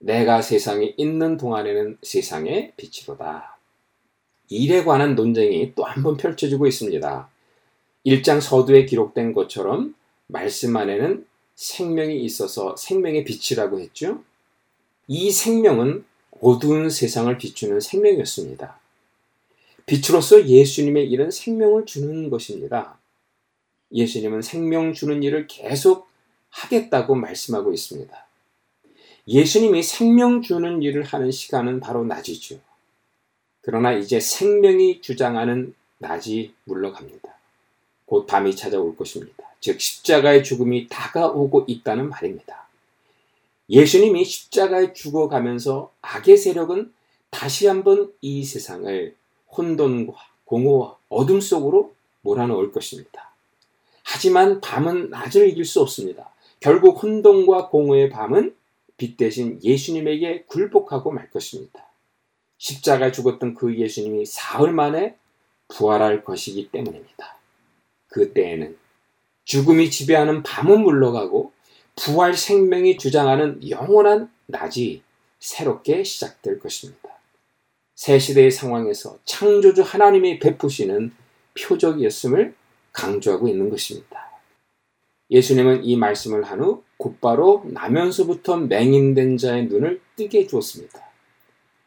내가 0.00 0.42
세상에 0.42 0.94
있는 0.96 1.36
동안에는 1.36 1.98
세상의 2.02 2.72
빛이로다. 2.76 3.56
일에 4.50 4.84
관한 4.84 5.14
논쟁이 5.14 5.74
또 5.74 5.84
한 5.84 6.02
번 6.02 6.16
펼쳐지고 6.16 6.66
있습니다. 6.66 7.28
1장 8.04 8.40
서두에 8.40 8.84
기록된 8.84 9.32
것처럼 9.32 9.94
말씀 10.26 10.76
안에는 10.76 11.24
생명이 11.54 12.20
있어서 12.24 12.74
생명의 12.76 13.24
빛이라고 13.24 13.78
했죠. 13.80 14.22
이 15.06 15.30
생명은 15.30 16.04
어두운 16.40 16.90
세상을 16.90 17.38
비추는 17.38 17.78
생명이었습니다. 17.80 18.81
빛으로서 19.86 20.46
예수님의 20.46 21.10
일은 21.10 21.30
생명을 21.30 21.86
주는 21.86 22.30
것입니다. 22.30 22.98
예수님은 23.92 24.42
생명 24.42 24.92
주는 24.92 25.22
일을 25.22 25.46
계속 25.46 26.08
하겠다고 26.50 27.14
말씀하고 27.14 27.72
있습니다. 27.72 28.26
예수님이 29.28 29.82
생명 29.82 30.42
주는 30.42 30.82
일을 30.82 31.02
하는 31.04 31.30
시간은 31.30 31.80
바로 31.80 32.04
낮이죠. 32.04 32.58
그러나 33.60 33.92
이제 33.92 34.18
생명이 34.18 35.00
주장하는 35.00 35.74
낮이 35.98 36.52
물러갑니다. 36.64 37.32
곧 38.06 38.26
밤이 38.26 38.56
찾아올 38.56 38.96
것입니다. 38.96 39.44
즉, 39.60 39.80
십자가의 39.80 40.42
죽음이 40.42 40.88
다가오고 40.88 41.64
있다는 41.68 42.08
말입니다. 42.08 42.66
예수님이 43.70 44.24
십자가에 44.24 44.92
죽어가면서 44.92 45.92
악의 46.02 46.36
세력은 46.36 46.92
다시 47.30 47.68
한번 47.68 48.12
이 48.20 48.44
세상을 48.44 49.14
혼돈과 49.56 50.14
공허와 50.44 50.96
어둠 51.08 51.40
속으로 51.40 51.94
몰아넣을 52.22 52.72
것입니다. 52.72 53.32
하지만 54.04 54.60
밤은 54.60 55.10
낮을 55.10 55.48
이길 55.48 55.64
수 55.64 55.80
없습니다. 55.80 56.30
결국 56.60 57.02
혼돈과 57.02 57.68
공허의 57.68 58.10
밤은 58.10 58.54
빛 58.96 59.16
대신 59.16 59.58
예수님에게 59.62 60.44
굴복하고 60.46 61.10
말 61.10 61.30
것입니다. 61.30 61.86
십자가에 62.58 63.10
죽었던 63.10 63.54
그 63.54 63.76
예수님이 63.76 64.24
사흘 64.24 64.72
만에 64.72 65.16
부활할 65.68 66.22
것이기 66.22 66.70
때문입니다. 66.70 67.36
그때에는 68.08 68.76
죽음이 69.44 69.90
지배하는 69.90 70.42
밤은 70.42 70.82
물러가고 70.82 71.52
부활 71.96 72.34
생명이 72.34 72.98
주장하는 72.98 73.68
영원한 73.68 74.30
낮이 74.46 75.02
새롭게 75.40 76.04
시작될 76.04 76.60
것입니다. 76.60 77.01
새 78.02 78.18
시대의 78.18 78.50
상황에서 78.50 79.16
창조주 79.24 79.82
하나님이 79.82 80.40
베푸시는 80.40 81.12
표적이었음을 81.56 82.52
강조하고 82.92 83.46
있는 83.46 83.70
것입니다. 83.70 84.40
예수님은 85.30 85.84
이 85.84 85.96
말씀을 85.96 86.42
한 86.42 86.58
후 86.58 86.82
곧바로 86.96 87.62
나면서부터 87.64 88.56
맹인된 88.56 89.36
자의 89.36 89.66
눈을 89.66 90.00
뜨게 90.16 90.40
해주었습니다. 90.40 91.00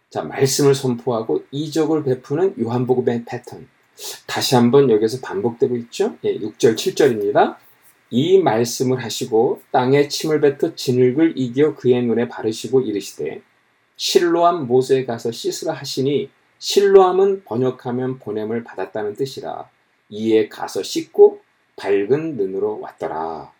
자, 0.09 0.23
말씀을 0.23 0.73
선포하고 0.73 1.43
이적을 1.51 2.05
베푸는 2.05 2.55
요한복음의 2.61 3.25
패턴. 3.25 3.67
다시 4.25 4.55
한번 4.55 4.89
여기서 4.89 5.19
반복되고 5.19 5.75
있죠? 5.75 6.15
예, 6.23 6.39
6절, 6.39 6.75
7절입니다. 6.75 7.57
이 8.11 8.37
말씀을 8.37 9.03
하시고 9.03 9.63
땅에 9.69 10.07
침을 10.07 10.39
뱉어 10.39 10.75
진흙을 10.75 11.33
이겨 11.35 11.75
그의 11.75 12.03
눈에 12.05 12.29
바르시고 12.29 12.83
이르시되 12.83 13.41
실로암 13.97 14.67
모세에 14.67 15.05
가서 15.05 15.31
씻으라 15.31 15.73
하시니 15.73 16.29
실로암은 16.59 17.43
번역하면 17.45 18.19
보냄을 18.19 18.63
받았다는 18.63 19.15
뜻이라 19.15 19.69
이에 20.09 20.47
가서 20.49 20.83
씻고 20.83 21.41
밝은 21.75 22.37
눈으로 22.37 22.79
왔더라. 22.79 23.51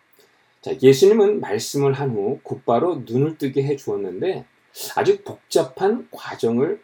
자, 0.62 0.72
예수님은 0.82 1.40
말씀을 1.40 1.92
한 1.92 2.10
후 2.10 2.40
곧바로 2.42 3.02
눈을 3.06 3.38
뜨게 3.38 3.62
해 3.62 3.76
주었는데 3.76 4.44
아주 4.94 5.22
복잡한 5.22 6.08
과정을 6.10 6.80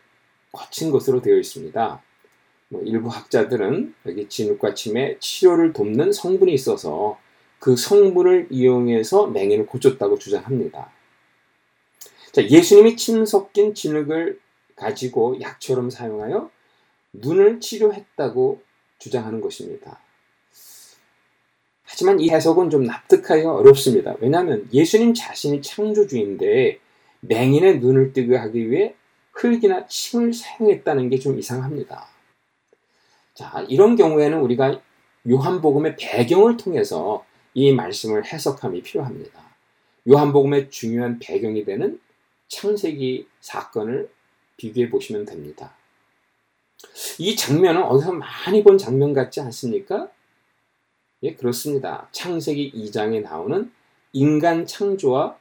거친 0.52 0.90
것으로 0.90 1.20
되어 1.22 1.36
있습니다. 1.38 2.02
뭐 2.68 2.82
일부 2.82 3.08
학자들은 3.08 3.94
여기 4.06 4.28
진흙과 4.28 4.74
침에 4.74 5.16
치료를 5.18 5.72
돕는 5.72 6.12
성분이 6.12 6.52
있어서 6.54 7.18
그 7.58 7.76
성분을 7.76 8.48
이용해서 8.50 9.28
맹인을 9.28 9.66
고쳤다고 9.66 10.18
주장합니다. 10.18 10.90
자, 12.33 12.42
예수님이 12.49 12.97
침 12.97 13.25
섞인 13.27 13.75
진흙을 13.75 14.40
가지고 14.77 15.38
약처럼 15.40 15.90
사용하여 15.90 16.51
눈을 17.12 17.61
치료했다고 17.61 18.62
주장하는 18.99 19.40
것입니다. 19.40 20.01
하지만 21.85 22.21
이 22.21 22.31
해석은 22.31 22.71
좀 22.71 22.85
납득하기가 22.85 23.55
어렵습니다. 23.55 24.16
왜냐하면 24.21 24.66
예수님 24.73 25.12
자신이 25.12 25.61
창조주인데 25.61 26.79
맹인의 27.21 27.81
눈을 27.81 28.14
뜨게 28.14 28.35
하기 28.37 28.71
위해 28.71 28.95
흙이나 29.33 29.87
침을 29.87 30.33
사용했다는 30.33 31.11
게 31.11 31.18
좀 31.18 31.38
이상합니다. 31.38 32.09
자, 33.35 33.64
이런 33.68 33.97
경우에는 33.97 34.40
우리가 34.40 34.81
요한복음의 35.29 35.97
배경을 35.99 36.57
통해서 36.57 37.25
이 37.55 37.73
말씀을 37.73 38.25
해석함이 38.25 38.83
필요합니다. 38.83 39.40
요한복음의 40.09 40.71
중요한 40.71 41.18
배경이 41.18 41.64
되는 41.64 42.01
창세기 42.52 43.26
사건을 43.40 44.10
비교해 44.58 44.90
보시면 44.90 45.24
됩니다. 45.24 45.74
이 47.18 47.34
장면은 47.34 47.82
어디서 47.82 48.12
많이 48.12 48.62
본 48.62 48.76
장면 48.76 49.14
같지 49.14 49.40
않습니까? 49.40 50.10
예, 51.22 51.34
그렇습니다. 51.34 52.08
창세기 52.12 52.72
2장에 52.74 53.22
나오는 53.22 53.72
인간 54.12 54.66
창조와 54.66 55.38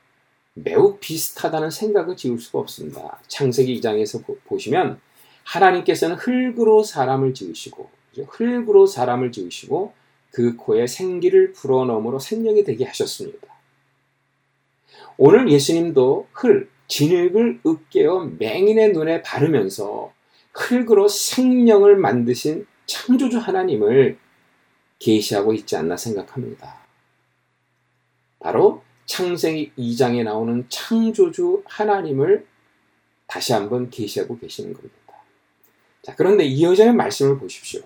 매우 0.53 0.97
비슷하다는 0.99 1.69
생각을 1.69 2.15
지울 2.15 2.39
수가 2.39 2.59
없습니다. 2.59 3.19
창세기 3.27 3.81
2장에서 3.81 4.23
보, 4.45 4.57
시면 4.57 5.01
하나님께서는 5.43 6.15
흙으로 6.15 6.83
사람을 6.83 7.33
지으시고 7.33 7.89
흙으로 8.29 8.85
사람을 8.85 9.33
지으시고 9.33 9.93
그 10.31 10.55
코에 10.55 10.87
생기를 10.87 11.51
불어넣음으로 11.51 12.19
생명이 12.19 12.63
되게 12.63 12.85
하셨습니다. 12.85 13.47
오늘 15.17 15.51
예수님도 15.51 16.29
흙, 16.31 16.71
진흙을 16.91 17.61
으깨어 17.65 18.31
맹인의 18.37 18.91
눈에 18.91 19.21
바르면서 19.21 20.11
흙으로 20.53 21.07
생명을 21.07 21.95
만드신 21.95 22.67
창조주 22.85 23.37
하나님을 23.37 24.17
계시하고 24.99 25.53
있지 25.53 25.77
않나 25.77 25.95
생각합니다. 25.95 26.81
바로 28.39 28.83
창세기 29.05 29.71
2장에 29.77 30.23
나오는 30.23 30.65
창조주 30.67 31.63
하나님을 31.65 32.45
다시 33.25 33.53
한번 33.53 33.89
계시하고 33.89 34.37
계시는 34.37 34.73
겁니다. 34.73 34.95
자, 36.01 36.13
그런데 36.17 36.43
이어지는 36.43 36.97
말씀을 36.97 37.39
보십시오. 37.39 37.81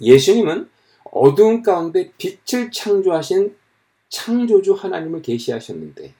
예수님은 0.00 0.68
어두운 1.04 1.62
가운데 1.62 2.10
빛을 2.18 2.72
창조하신 2.72 3.56
창조주 4.08 4.72
하나님을 4.72 5.22
계시하셨는데 5.22 6.12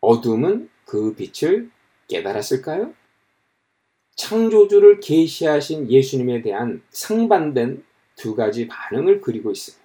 어둠은 0.00 0.70
그 0.86 1.14
빛을 1.14 1.70
깨달았을까요? 2.08 2.94
창조주를 4.14 5.00
계시하신 5.00 5.90
예수님에 5.90 6.40
대한 6.40 6.82
상반된 6.90 7.84
두 8.14 8.34
가지 8.34 8.66
반응을 8.66 9.20
그리고 9.20 9.50
있어요. 9.50 9.76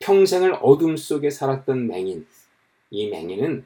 평생을 0.00 0.58
어둠 0.60 0.96
속에 0.96 1.30
살았던 1.30 1.86
맹인, 1.86 2.26
이 2.90 3.08
맹인은 3.08 3.64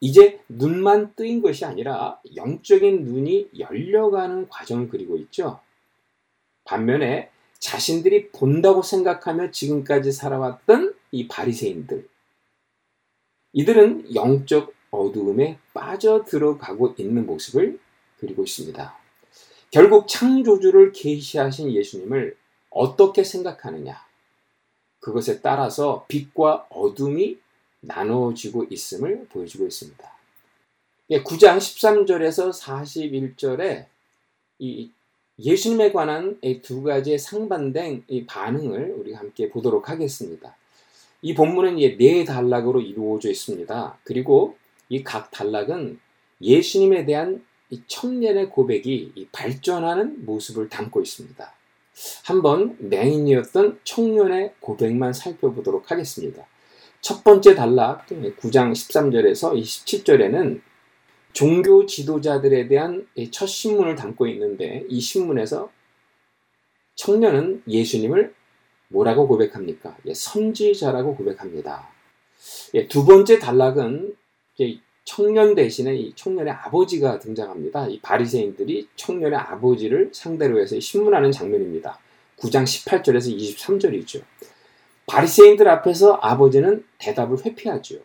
이제 0.00 0.40
눈만 0.48 1.14
뜨인 1.16 1.40
것이 1.40 1.64
아니라 1.64 2.20
영적인 2.36 3.04
눈이 3.04 3.50
열려가는 3.58 4.48
과정을 4.48 4.88
그리고 4.88 5.16
있죠. 5.16 5.60
반면에 6.64 7.30
자신들이 7.58 8.30
본다고 8.30 8.82
생각하며 8.82 9.50
지금까지 9.50 10.12
살아왔던 10.12 10.94
이 11.12 11.28
바리새인들, 11.28 12.08
이들은 13.54 14.14
영적 14.14 14.74
어두움에 14.92 15.58
빠져 15.74 16.24
들어가고 16.24 16.94
있는 16.98 17.26
모습을 17.26 17.80
그리고 18.18 18.44
있습니다. 18.44 18.96
결국 19.72 20.06
창조주를 20.06 20.92
계시하신 20.92 21.72
예수님을 21.72 22.36
어떻게 22.70 23.24
생각하느냐? 23.24 24.00
그것에 25.00 25.40
따라서 25.40 26.04
빛과 26.06 26.66
어둠이 26.70 27.38
나누어지고 27.80 28.66
있음을 28.70 29.26
보여주고 29.30 29.66
있습니다. 29.66 30.12
9장 31.10 31.58
13절에서 31.58 32.52
41절에 32.52 33.86
이 34.60 34.90
예수님에 35.38 35.90
관한 35.90 36.38
두 36.62 36.82
가지의 36.82 37.18
상반된 37.18 38.04
이 38.06 38.26
반응을 38.26 38.94
우리 38.98 39.12
함께 39.12 39.48
보도록 39.48 39.88
하겠습니다. 39.88 40.54
이 41.22 41.34
본문은 41.34 41.76
네 41.98 42.24
단락으로 42.24 42.80
이루어져 42.80 43.30
있습니다. 43.30 43.98
그리고 44.04 44.56
이 44.92 45.02
각 45.02 45.30
단락은 45.30 45.98
예수님에 46.42 47.06
대한 47.06 47.42
이 47.70 47.80
청년의 47.86 48.50
고백이 48.50 49.28
발전하는 49.32 50.26
모습을 50.26 50.68
담고 50.68 51.00
있습니다. 51.00 51.54
한번 52.26 52.76
맹인이었던 52.78 53.80
청년의 53.84 54.54
고백만 54.60 55.14
살펴보도록 55.14 55.90
하겠습니다. 55.90 56.46
첫 57.00 57.24
번째 57.24 57.54
단락 57.54 58.06
9장 58.06 58.72
13절에서 58.72 59.58
27절에는 59.58 60.60
종교 61.32 61.86
지도자들에 61.86 62.68
대한 62.68 63.08
첫 63.30 63.46
신문을 63.46 63.96
담고 63.96 64.26
있는데 64.28 64.84
이 64.90 65.00
신문에서 65.00 65.70
청년은 66.96 67.62
예수님을 67.66 68.34
뭐라고 68.88 69.26
고백합니까? 69.26 69.96
예, 70.04 70.12
선지자라고 70.12 71.16
고백합니다. 71.16 71.88
예, 72.74 72.86
두 72.86 73.06
번째 73.06 73.38
단락은 73.38 74.14
청년 75.04 75.54
대신에 75.54 75.94
이 75.96 76.14
청년의 76.14 76.52
아버지가 76.52 77.18
등장합니다. 77.18 77.88
이 77.88 78.00
바리새인들이 78.00 78.88
청년의 78.96 79.38
아버지를 79.38 80.10
상대로 80.12 80.60
해서 80.60 80.78
신문하는 80.78 81.32
장면입니다. 81.32 81.98
9장 82.38 82.64
18절에서 82.64 83.36
23절이죠. 83.36 84.22
바리새인들 85.06 85.68
앞에서 85.68 86.18
아버지는 86.22 86.84
대답을 86.98 87.44
회피하죠. 87.44 87.98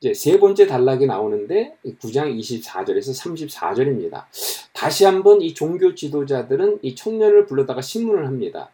이제 0.00 0.14
세 0.14 0.40
번째 0.40 0.66
단락이 0.66 1.06
나오는데 1.06 1.76
9장 1.84 2.36
24절에서 2.36 3.14
34절입니다. 3.22 4.24
다시 4.72 5.04
한번 5.04 5.40
이 5.42 5.54
종교 5.54 5.94
지도자들은 5.94 6.80
이 6.82 6.96
청년을 6.96 7.46
불러다가 7.46 7.80
신문을 7.80 8.26
합니다. 8.26 8.70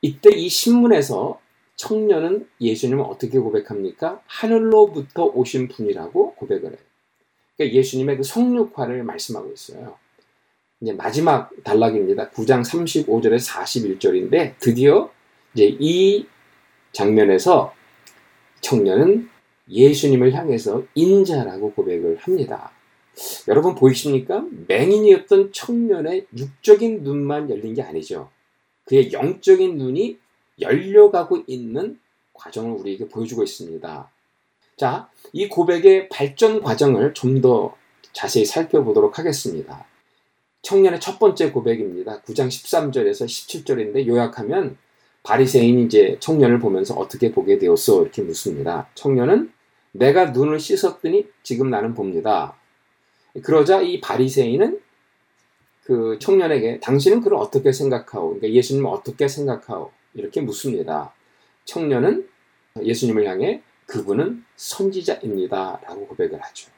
이때 0.00 0.30
이 0.30 0.48
신문에서 0.48 1.38
청년은 1.76 2.48
예수님을 2.60 3.04
어떻게 3.04 3.38
고백합니까? 3.38 4.20
하늘로부터 4.26 5.24
오신 5.24 5.68
분이라고 5.68 6.34
고백을 6.34 6.70
해요. 6.70 6.78
그러니까 7.56 7.76
예수님의 7.76 8.16
그 8.18 8.22
성육화를 8.22 9.02
말씀하고 9.04 9.52
있어요. 9.52 9.96
이제 10.80 10.92
마지막 10.92 11.50
단락입니다. 11.62 12.30
9장 12.30 12.62
35절에서 12.64 13.52
41절인데 13.52 14.54
드디어 14.58 15.10
이제 15.54 15.76
이 15.80 16.26
장면에서 16.92 17.74
청년은 18.60 19.28
예수님을 19.68 20.34
향해서 20.34 20.84
인자라고 20.94 21.72
고백을 21.72 22.18
합니다. 22.18 22.72
여러분 23.48 23.74
보이십니까? 23.74 24.44
맹인이었던 24.66 25.52
청년의 25.52 26.26
육적인 26.36 27.02
눈만 27.02 27.50
열린 27.50 27.74
게 27.74 27.82
아니죠. 27.82 28.30
그의 28.84 29.12
영적인 29.12 29.78
눈이 29.78 30.18
열려가고 30.60 31.44
있는 31.46 31.98
과정을 32.32 32.72
우리에게 32.72 33.08
보여주고 33.08 33.42
있습니다. 33.42 34.10
자, 34.76 35.08
이 35.32 35.48
고백의 35.48 36.08
발전 36.08 36.62
과정을 36.62 37.14
좀 37.14 37.40
더 37.40 37.74
자세히 38.14 38.46
살펴보도록 38.46 39.18
하겠습니다. 39.18 39.84
청년의 40.62 41.00
첫 41.00 41.18
번째 41.18 41.50
고백입니다. 41.50 42.22
9장 42.22 42.48
13절에서 42.48 43.26
17절인데 43.26 44.06
요약하면 44.06 44.78
바리새인이 45.24 45.84
이제 45.84 46.16
청년을 46.20 46.58
보면서 46.58 46.94
어떻게 46.94 47.32
보게 47.32 47.58
되었어 47.58 48.02
이렇게 48.02 48.22
묻습니다. 48.22 48.88
청년은 48.94 49.52
내가 49.92 50.30
눈을 50.30 50.58
씻었더니 50.58 51.26
지금 51.42 51.70
나는 51.70 51.92
봅니다. 51.92 52.56
그러자 53.42 53.82
이 53.82 54.00
바리새인은 54.00 54.80
그 55.82 56.18
청년에게 56.20 56.80
당신은 56.80 57.20
그를 57.20 57.36
어떻게 57.36 57.72
생각하오? 57.72 58.36
그러니까 58.36 58.50
예수님을 58.50 58.88
어떻게 58.88 59.28
생각하오? 59.28 59.90
이렇게 60.14 60.40
묻습니다. 60.40 61.12
청년은 61.64 62.28
예수님을 62.82 63.26
향해 63.26 63.62
그분은 63.86 64.44
선지자입니다. 64.56 65.80
라고 65.84 66.06
고백을 66.06 66.40
하죠. 66.42 66.70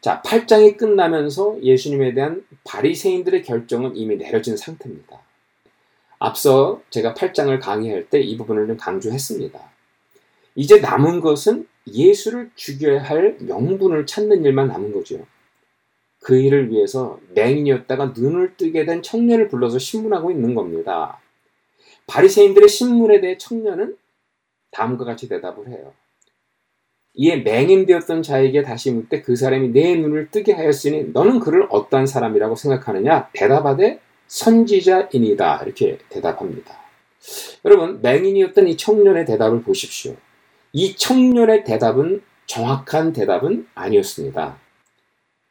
자, 0.00 0.20
8장이 0.22 0.76
끝나면서 0.76 1.62
예수님에 1.62 2.12
대한 2.12 2.44
바리새인들의 2.64 3.42
결정은 3.42 3.96
이미 3.96 4.16
내려진 4.16 4.56
상태입니다. 4.56 5.20
앞서 6.18 6.82
제가 6.90 7.14
8장을 7.14 7.58
강의할 7.60 8.08
때 8.10 8.20
이 8.20 8.36
부분을 8.36 8.66
좀 8.66 8.76
강조했습니다. 8.76 9.58
이제 10.56 10.80
남은 10.80 11.20
것은 11.20 11.66
예수를 11.86 12.50
죽여야 12.54 13.02
할 13.02 13.36
명분을 13.40 14.06
찾는 14.06 14.44
일만 14.44 14.68
남은 14.68 14.92
거죠. 14.92 15.26
그 16.20 16.38
일을 16.38 16.70
위해서 16.70 17.18
맹인이었다가 17.34 18.14
눈을 18.16 18.56
뜨게 18.56 18.86
된 18.86 19.02
청년을 19.02 19.48
불러서 19.48 19.78
신문하고 19.78 20.30
있는 20.30 20.54
겁니다. 20.54 21.20
바리새인들의 22.06 22.68
신문에 22.68 23.20
대해 23.20 23.38
청년은 23.38 23.96
다음과 24.70 25.04
같이 25.04 25.28
대답을 25.28 25.68
해요. 25.68 25.92
이에 27.14 27.36
맹인되었던 27.36 28.22
자에게 28.22 28.62
다시 28.62 28.90
묻되 28.90 29.22
그 29.22 29.36
사람이 29.36 29.68
내 29.68 29.94
눈을 29.94 30.30
뜨게 30.30 30.52
하였으니 30.52 31.10
너는 31.12 31.38
그를 31.38 31.66
어떠한 31.70 32.06
사람이라고 32.06 32.56
생각하느냐? 32.56 33.30
대답하되 33.32 34.00
선지자이니다. 34.26 35.62
이렇게 35.62 35.98
대답합니다. 36.08 36.76
여러분, 37.64 38.00
맹인이었던 38.02 38.66
이 38.68 38.76
청년의 38.76 39.26
대답을 39.26 39.62
보십시오. 39.62 40.16
이 40.72 40.96
청년의 40.96 41.64
대답은 41.64 42.22
정확한 42.46 43.12
대답은 43.12 43.68
아니었습니다. 43.74 44.58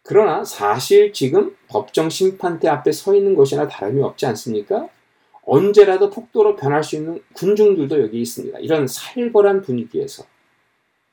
그러나 0.03 0.43
사실 0.43 1.13
지금 1.13 1.55
법정 1.69 2.09
심판대 2.09 2.67
앞에 2.67 2.91
서 2.91 3.15
있는 3.15 3.35
것이나 3.35 3.69
다름이 3.69 4.01
없지 4.01 4.25
않습니까? 4.25 4.89
언제라도 5.45 6.09
폭도로 6.09 6.55
변할 6.55 6.83
수 6.83 6.95
있는 6.95 7.21
군중들도 7.33 8.01
여기 8.01 8.21
있습니다. 8.21 8.59
이런 8.59 8.87
살벌한 8.87 9.61
분위기에서. 9.61 10.25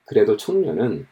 그래도 0.05 0.37
청년은 0.37 1.07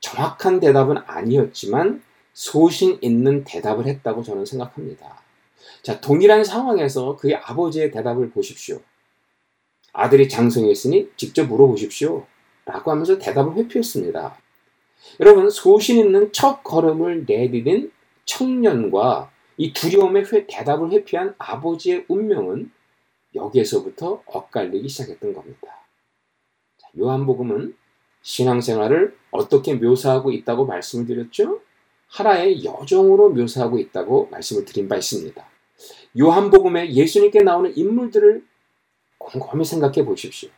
정확한 0.00 0.60
대답은 0.60 0.98
아니었지만 1.06 2.02
소신 2.32 2.98
있는 3.00 3.44
대답을 3.44 3.86
했다고 3.86 4.22
저는 4.22 4.44
생각합니다. 4.44 5.22
자, 5.82 6.00
동일한 6.00 6.44
상황에서 6.44 7.16
그의 7.16 7.36
아버지의 7.36 7.90
대답을 7.90 8.30
보십시오. 8.30 8.80
아들이 9.92 10.28
장성했으니 10.28 11.10
직접 11.16 11.46
물어보십시오. 11.46 12.26
라고 12.66 12.90
하면서 12.90 13.18
대답을 13.18 13.56
회피했습니다. 13.56 14.36
여러분, 15.20 15.50
소신 15.50 15.98
있는 15.98 16.32
첫 16.32 16.62
걸음을 16.64 17.24
내디딘 17.26 17.92
청년과 18.24 19.30
이 19.56 19.72
두려움의 19.72 20.24
회, 20.32 20.46
대답을 20.46 20.90
회피한 20.90 21.34
아버지의 21.38 22.06
운명은 22.08 22.70
여기에서부터 23.34 24.22
엇갈리기 24.26 24.88
시작했던 24.88 25.32
겁니다. 25.32 25.84
자, 26.78 26.88
요한복음은 26.98 27.76
신앙생활을 28.22 29.16
어떻게 29.30 29.74
묘사하고 29.74 30.32
있다고 30.32 30.66
말씀을 30.66 31.06
드렸죠? 31.06 31.60
하나의 32.08 32.64
여정으로 32.64 33.30
묘사하고 33.30 33.78
있다고 33.78 34.28
말씀을 34.30 34.64
드린 34.64 34.88
바 34.88 34.96
있습니다. 34.96 35.44
요한복음에 36.18 36.92
예수님께 36.92 37.42
나오는 37.42 37.76
인물들을 37.76 38.44
곰곰이 39.18 39.64
생각해 39.64 40.04
보십시오. 40.04 40.50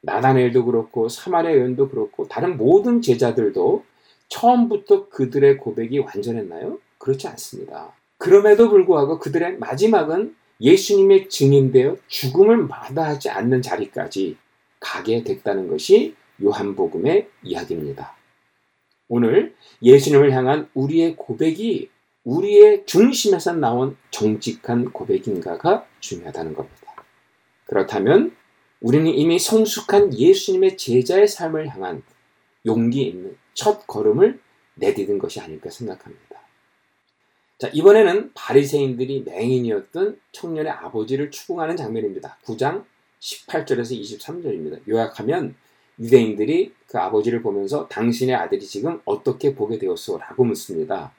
나다넬도 0.00 0.64
그렇고 0.64 1.08
사마리아 1.08 1.56
여인도 1.56 1.88
그렇고 1.88 2.28
다른 2.28 2.56
모든 2.56 3.02
제자들도 3.02 3.84
처음부터 4.28 5.08
그들의 5.08 5.58
고백이 5.58 5.98
완전했나요? 5.98 6.78
그렇지 6.98 7.28
않습니다. 7.28 7.92
그럼에도 8.18 8.70
불구하고 8.70 9.18
그들의 9.18 9.58
마지막은 9.58 10.34
예수님의 10.60 11.28
증인되어 11.28 11.96
죽음을 12.08 12.56
마다하지 12.56 13.28
않는 13.30 13.62
자리까지 13.62 14.36
가게 14.80 15.22
됐다는 15.22 15.68
것이 15.68 16.14
요한복음의 16.42 17.28
이야기입니다. 17.42 18.16
오늘 19.08 19.54
예수님을 19.82 20.32
향한 20.32 20.68
우리의 20.74 21.16
고백이 21.16 21.90
우리의 22.24 22.86
중심에서 22.86 23.52
나온 23.54 23.96
정직한 24.10 24.90
고백인가가 24.90 25.86
중요하다는 26.00 26.54
겁니다. 26.54 26.76
그렇다면 27.66 28.34
우리는 28.80 29.06
이미 29.06 29.38
성숙한 29.38 30.18
예수님의 30.18 30.76
제자의 30.76 31.28
삶을 31.28 31.68
향한 31.68 32.02
용기 32.66 33.02
있는 33.02 33.36
첫 33.54 33.86
걸음을 33.86 34.40
내디딘 34.74 35.18
것이 35.18 35.40
아닐까 35.40 35.70
생각합니다. 35.70 36.25
자, 37.58 37.68
이번에는 37.72 38.32
바리새인들이 38.34 39.22
맹인이었던 39.24 40.20
청년의 40.32 40.72
아버지를 40.72 41.30
추궁하는 41.30 41.76
장면입니다. 41.76 42.36
9장 42.44 42.84
18절에서 43.20 43.98
23절입니다. 43.98 44.86
요약하면 44.88 45.54
유대인들이 45.98 46.74
그 46.86 46.98
아버지를 46.98 47.40
보면서 47.40 47.88
당신의 47.88 48.34
아들이 48.34 48.60
지금 48.66 49.00
어떻게 49.06 49.54
보게 49.54 49.78
되었소? 49.78 50.18
라고 50.18 50.44
묻습니다. 50.44 51.12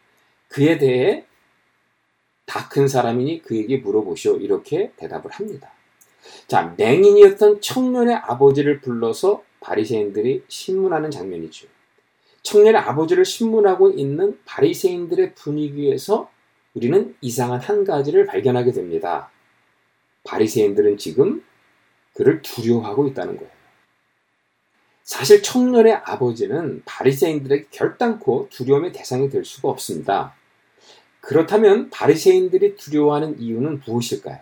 그에 0.49 0.77
대해 0.77 1.25
다 2.45 2.69
큰 2.69 2.87
사람이니 2.87 3.41
그에게 3.41 3.77
물어보시오. 3.77 4.37
이렇게 4.37 4.91
대답을 4.97 5.31
합니다. 5.31 5.71
자, 6.47 6.73
맹인이었던 6.77 7.61
청년의 7.61 8.15
아버지를 8.15 8.81
불러서 8.81 9.43
바리새인들이 9.59 10.43
신문하는 10.47 11.09
장면이죠. 11.11 11.67
청년의 12.47 12.79
아버지를 12.79 13.25
신문하고 13.25 13.89
있는 13.91 14.39
바리새인들의 14.45 15.35
분위기에서 15.35 16.31
우리는 16.75 17.13
이상한 17.19 17.59
한 17.59 17.83
가지를 17.83 18.25
발견하게 18.25 18.71
됩니다. 18.71 19.29
바리새인들은 20.23 20.97
지금 20.97 21.43
그를 22.13 22.41
두려워하고 22.41 23.07
있다는 23.07 23.35
거예요. 23.35 23.51
사실 25.03 25.43
청년의 25.43 25.93
아버지는 26.05 26.83
바리새인들에게 26.85 27.67
결단코 27.69 28.47
두려움의 28.49 28.93
대상이 28.93 29.29
될 29.29 29.43
수가 29.43 29.67
없습니다. 29.67 30.33
그렇다면 31.19 31.89
바리새인들이 31.89 32.77
두려워하는 32.77 33.41
이유는 33.41 33.81
무엇일까요? 33.85 34.39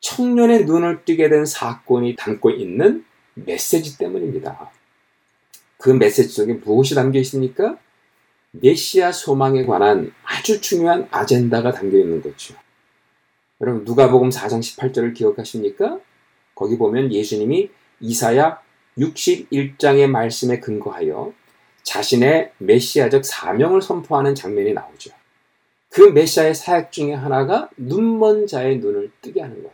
청년의 0.00 0.64
눈을 0.64 1.04
뜨게 1.04 1.28
된 1.28 1.44
사건이 1.44 2.16
담고 2.16 2.50
있는 2.50 3.04
메시지 3.34 3.98
때문입니다. 3.98 4.72
그 5.86 5.92
메시지 5.92 6.30
속에 6.30 6.54
무엇이 6.54 6.96
담겨 6.96 7.20
있습니까? 7.20 7.78
메시아 8.50 9.12
소망에 9.12 9.64
관한 9.66 10.12
아주 10.24 10.60
중요한 10.60 11.06
아젠다가 11.12 11.70
담겨 11.70 11.96
있는 11.96 12.20
거죠. 12.20 12.56
여러분 13.60 13.84
누가복음 13.84 14.30
4장 14.30 14.58
18절을 14.58 15.14
기억하십니까? 15.14 16.00
거기 16.56 16.76
보면 16.76 17.12
예수님이 17.12 17.70
이사야 18.00 18.60
61장의 18.98 20.08
말씀에 20.08 20.58
근거하여 20.58 21.32
자신의 21.84 22.50
메시아적 22.58 23.24
사명을 23.24 23.80
선포하는 23.80 24.34
장면이 24.34 24.72
나오죠. 24.72 25.12
그 25.90 26.00
메시아의 26.00 26.56
사역 26.56 26.90
중에 26.90 27.12
하나가 27.12 27.70
눈먼 27.76 28.48
자의 28.48 28.78
눈을 28.78 29.12
뜨게 29.20 29.40
하는 29.40 29.58
거예요. 29.58 29.70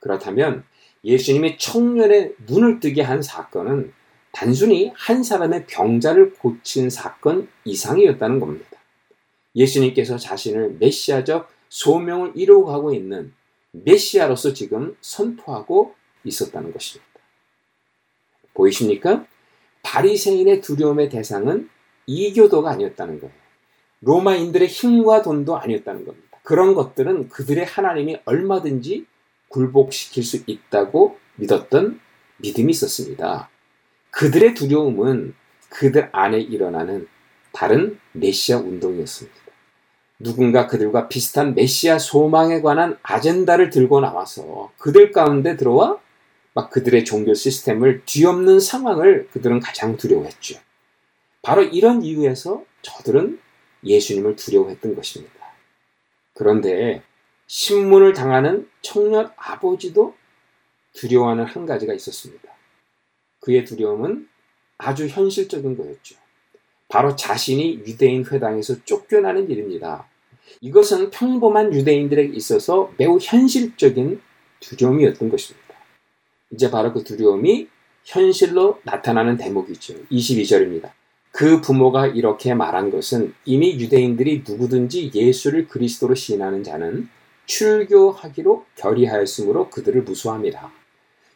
그렇다면 0.00 0.64
예수님이 1.04 1.58
청년의 1.58 2.34
눈을 2.44 2.80
뜨게 2.80 3.02
한 3.02 3.22
사건은 3.22 3.92
단순히 4.38 4.92
한 4.94 5.24
사람의 5.24 5.66
병자를 5.66 6.34
고친 6.34 6.90
사건 6.90 7.48
이상이었다는 7.64 8.38
겁니다. 8.38 8.78
예수님께서 9.56 10.16
자신을 10.16 10.76
메시아적 10.78 11.50
소명을 11.68 12.34
이루어 12.36 12.64
가고 12.64 12.94
있는 12.94 13.32
메시아로서 13.72 14.52
지금 14.52 14.96
선포하고 15.00 15.96
있었다는 16.22 16.72
것입니다. 16.72 17.10
보이십니까? 18.54 19.26
바리새인의 19.82 20.60
두려움의 20.60 21.08
대상은 21.08 21.68
이교도가 22.06 22.70
아니었다는 22.70 23.18
거예요. 23.18 23.34
로마인들의 24.02 24.68
힘과 24.68 25.22
돈도 25.22 25.56
아니었다는 25.56 26.04
겁니다. 26.04 26.38
그런 26.44 26.74
것들은 26.74 27.28
그들의 27.28 27.64
하나님이 27.64 28.18
얼마든지 28.24 29.04
굴복시킬 29.48 30.22
수 30.22 30.44
있다고 30.46 31.18
믿었던 31.34 32.00
믿음이 32.36 32.70
있었습니다. 32.70 33.50
그들의 34.10 34.54
두려움은 34.54 35.34
그들 35.68 36.08
안에 36.12 36.40
일어나는 36.40 37.06
다른 37.52 37.98
메시아 38.12 38.58
운동이었습니다. 38.58 39.36
누군가 40.20 40.66
그들과 40.66 41.08
비슷한 41.08 41.54
메시아 41.54 41.98
소망에 41.98 42.60
관한 42.60 42.98
아젠다를 43.02 43.70
들고 43.70 44.00
나와서 44.00 44.72
그들 44.78 45.12
가운데 45.12 45.56
들어와 45.56 45.98
막 46.54 46.70
그들의 46.70 47.04
종교 47.04 47.34
시스템을 47.34 48.02
뒤엎는 48.04 48.58
상황을 48.58 49.28
그들은 49.28 49.60
가장 49.60 49.96
두려워했죠. 49.96 50.58
바로 51.42 51.62
이런 51.62 52.02
이유에서 52.02 52.64
저들은 52.82 53.38
예수님을 53.84 54.34
두려워했던 54.34 54.96
것입니다. 54.96 55.34
그런데 56.34 57.02
신문을 57.46 58.12
당하는 58.12 58.68
청년 58.82 59.30
아버지도 59.36 60.14
두려워하는 60.94 61.44
한 61.44 61.64
가지가 61.64 61.94
있었습니다. 61.94 62.57
그의 63.48 63.64
두려움은 63.64 64.28
아주 64.76 65.06
현실적인 65.06 65.74
거였죠. 65.74 66.16
바로 66.88 67.16
자신이 67.16 67.82
유대인 67.86 68.22
회당에서 68.26 68.84
쫓겨나는 68.84 69.50
일입니다. 69.50 70.06
이것은 70.60 71.08
평범한 71.08 71.72
유대인들에게 71.72 72.34
있어서 72.34 72.92
매우 72.98 73.18
현실적인 73.18 74.20
두려움이었던 74.60 75.30
것입니다. 75.30 75.74
이제 76.50 76.70
바로 76.70 76.92
그 76.92 77.02
두려움이 77.04 77.68
현실로 78.04 78.80
나타나는 78.82 79.38
대목이죠. 79.38 79.94
22절입니다. 80.10 80.90
그 81.32 81.62
부모가 81.62 82.06
이렇게 82.06 82.52
말한 82.52 82.90
것은 82.90 83.32
이미 83.46 83.80
유대인들이 83.80 84.44
누구든지 84.46 85.12
예수를 85.14 85.68
그리스도로 85.68 86.14
시인하는 86.14 86.62
자는 86.62 87.08
출교하기로 87.46 88.66
결의하였으므로 88.76 89.70
그들을 89.70 90.02
무수함이라. 90.02 90.77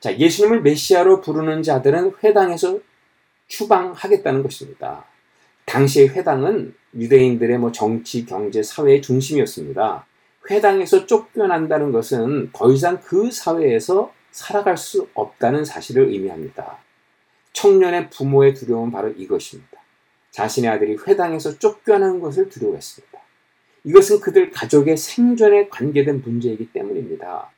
자, 0.02 0.18
예수님을 0.18 0.62
메시아로 0.62 1.20
부르는 1.20 1.62
자들은 1.62 2.14
회당에서 2.24 2.80
추방하겠다는 3.46 4.42
것입니다. 4.42 5.04
당시의 5.64 6.08
회당은 6.08 6.74
유대인들의 6.96 7.58
뭐 7.58 7.70
정치, 7.70 8.26
경제, 8.26 8.64
사회의 8.64 9.00
중심이었습니다. 9.00 10.04
회당에서 10.50 11.06
쫓겨난다는 11.06 11.92
것은 11.92 12.50
더 12.52 12.72
이상 12.72 13.00
그 13.00 13.30
사회에서 13.30 14.12
살아갈 14.32 14.76
수 14.76 15.06
없다는 15.14 15.64
사실을 15.64 16.08
의미합니다. 16.08 16.78
청년의 17.52 18.10
부모의 18.10 18.54
두려움은 18.54 18.90
바로 18.90 19.10
이것입니다. 19.10 19.70
자신의 20.32 20.68
아들이 20.68 20.96
회당에서 21.06 21.60
쫓겨나는 21.60 22.18
것을 22.18 22.48
두려워했습니다. 22.48 23.20
이것은 23.84 24.18
그들 24.18 24.50
가족의 24.50 24.96
생존에 24.96 25.68
관계된 25.68 26.22
문제이기 26.22 26.72
때문입니다. 26.72 27.52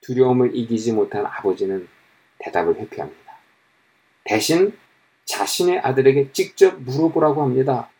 두려움을 0.00 0.56
이기지 0.56 0.92
못한 0.92 1.26
아버지는 1.26 1.88
대답을 2.38 2.76
회피합니다. 2.76 3.38
대신 4.24 4.76
자신의 5.24 5.80
아들에게 5.80 6.32
직접 6.32 6.80
물어보라고 6.80 7.42
합니다. 7.42 7.90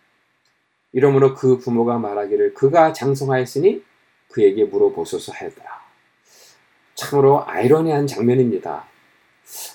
이러므로 0.93 1.35
그 1.35 1.59
부모가 1.59 1.99
말하기를 1.99 2.55
그가 2.55 2.93
장성하였으니 2.93 3.85
그에게 4.29 4.65
물어보소서 4.65 5.33
하였더라. 5.33 5.69
참으로 6.95 7.45
아이러니한 7.47 8.07
장면입니다. 8.07 8.87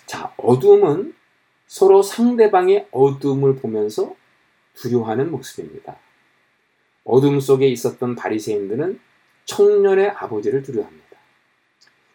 자, 0.06 0.34
어둠은 0.38 1.16
서로 1.68 2.02
상대방의 2.02 2.88
어둠을 2.92 3.56
보면서 3.56 4.16
두려워하는 4.76 5.32
모습입니다. 5.32 5.98
어둠 7.04 7.40
속에 7.40 7.68
있었던 7.68 8.16
바리새인들은 8.16 9.00
청년의 9.46 10.10
아버지를 10.10 10.64
두려워합니다. 10.64 11.03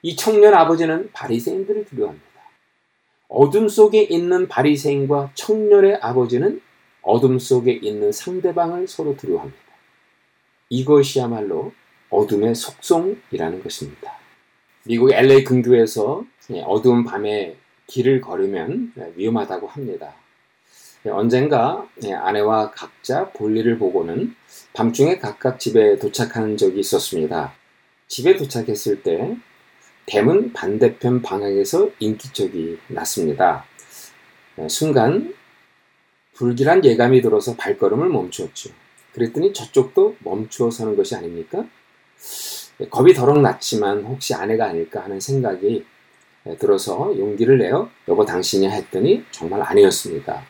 이 0.03 0.17
청년 0.17 0.55
아버지는 0.55 1.11
바리새인들을 1.13 1.87
두려워합니다. 1.87 2.29
어둠 3.29 3.69
속에 3.69 4.03
있는 4.03 4.49
바리새인과 4.49 5.33
청년의 5.35 5.99
아버지는 6.01 6.61
어둠 7.03 7.39
속에 7.39 7.73
있는 7.73 8.13
상대방을 8.13 8.89
서로 8.89 9.17
두려워합니다. 9.17 9.61
이것이야말로 10.71 11.73
어둠의 12.11 12.55
속성이라는 12.55 13.63
것입니다. 13.63 14.15
미국 14.85 15.13
LA 15.13 15.45
근교에서 15.45 16.25
어두운 16.65 17.05
밤에 17.05 17.57
길을 17.87 18.21
걸으면 18.21 18.93
위험하다고 19.17 19.67
합니다. 19.67 20.15
언젠가 21.07 21.87
아내와 22.03 22.71
각자 22.71 23.31
볼일을 23.31 23.79
보고는 23.79 24.35
밤중에 24.73 25.19
각각 25.19 25.59
집에 25.61 25.99
도착하는 25.99 26.57
적이 26.57 26.81
있었습니다. 26.81 27.53
집에 28.09 28.37
도착했을 28.37 29.03
때 29.03 29.37
댐은 30.09 30.55
반대편 30.55 31.21
방향에서 31.21 31.91
인기척이 31.99 32.79
났습니다. 32.89 33.65
순간 34.69 35.35
불길한 36.33 36.85
예감이 36.85 37.21
들어서 37.21 37.55
발걸음을 37.57 38.09
멈추었죠. 38.09 38.71
그랬더니 39.13 39.53
저쪽도 39.53 40.17
멈추어 40.21 40.71
서는 40.71 40.97
것이 40.97 41.15
아닙니까? 41.15 41.67
겁이 42.91 43.13
더럭 43.13 43.41
났지만 43.41 44.05
혹시 44.05 44.35
아내가 44.35 44.67
아닐까 44.67 45.03
하는 45.03 45.21
생각이 45.21 45.85
들어서 46.59 47.13
용기를 47.19 47.59
내어 47.59 47.91
여보 48.07 48.25
당신이 48.25 48.69
했더니 48.69 49.25
정말 49.31 49.61
아니었습니다. 49.63 50.47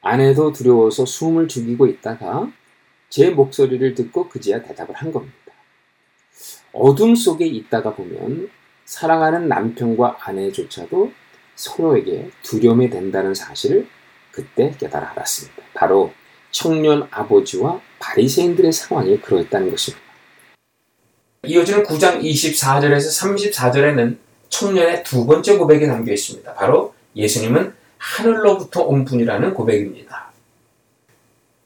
아내도 0.00 0.52
두려워서 0.52 1.04
숨을 1.04 1.48
죽이고 1.48 1.86
있다가 1.86 2.50
제 3.10 3.30
목소리를 3.30 3.94
듣고 3.94 4.28
그제야 4.28 4.62
대답을 4.62 4.94
한 4.94 5.12
겁니다. 5.12 5.36
어둠 6.72 7.14
속에 7.14 7.44
있다가 7.46 7.94
보면 7.94 8.48
사랑하는 8.88 9.48
남편과 9.48 10.16
아내조차도 10.22 11.12
서로에게 11.54 12.30
두려움이 12.42 12.88
된다는 12.88 13.34
사실을 13.34 13.86
그때 14.32 14.74
깨달아 14.78 15.10
알았습니다. 15.10 15.62
바로 15.74 16.10
청년 16.50 17.06
아버지와 17.10 17.82
바리새인들의 17.98 18.72
상황이 18.72 19.20
그러했다는 19.20 19.70
것입니다. 19.70 20.02
이어지는 21.44 21.82
9장 21.82 22.22
24절에서 22.22 23.52
34절에는 23.52 24.16
청년의 24.48 25.04
두 25.04 25.26
번째 25.26 25.58
고백이 25.58 25.86
담겨 25.86 26.14
있습니다. 26.14 26.54
바로 26.54 26.94
예수님은 27.14 27.74
하늘로부터 27.98 28.84
온 28.84 29.04
분이라는 29.04 29.52
고백입니다. 29.52 30.32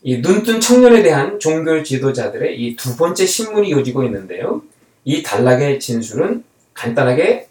이 0.02 0.18
눈뜬 0.18 0.60
청년에 0.60 1.04
대한 1.04 1.38
종교 1.38 1.84
지도자들의 1.84 2.60
이 2.60 2.74
두 2.74 2.96
번째 2.96 3.24
신문이 3.24 3.68
이어지고 3.68 4.02
있는데요. 4.02 4.62
이 5.04 5.22
단락의 5.22 5.78
진술은 5.78 6.50
간단하게 6.74 7.48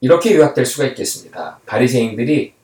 이렇게 0.00 0.34
요약될 0.34 0.64
수가 0.64 0.86
있겠습니다. 0.86 1.58
바리새인들이 1.66 2.54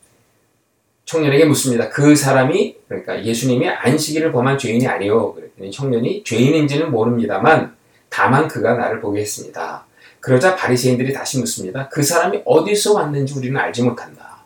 청년에게 1.04 1.44
묻습니다. 1.44 1.90
그 1.90 2.16
사람이 2.16 2.76
그러니까 2.88 3.24
예수님이 3.24 3.68
안식일을 3.68 4.32
범한 4.32 4.58
죄인이 4.58 4.86
아니요. 4.86 5.34
그랬더니 5.34 5.70
청년이 5.70 6.24
죄인인지는 6.24 6.90
모릅니다만 6.90 7.76
다만 8.08 8.48
그가 8.48 8.74
나를 8.74 9.00
보게 9.00 9.20
했습니다. 9.20 9.84
그러자 10.20 10.56
바리새인들이 10.56 11.12
다시 11.12 11.38
묻습니다. 11.38 11.88
그 11.90 12.02
사람이 12.02 12.42
어디서 12.44 12.94
왔는지 12.94 13.34
우리는 13.34 13.60
알지 13.60 13.82
못한다. 13.82 14.44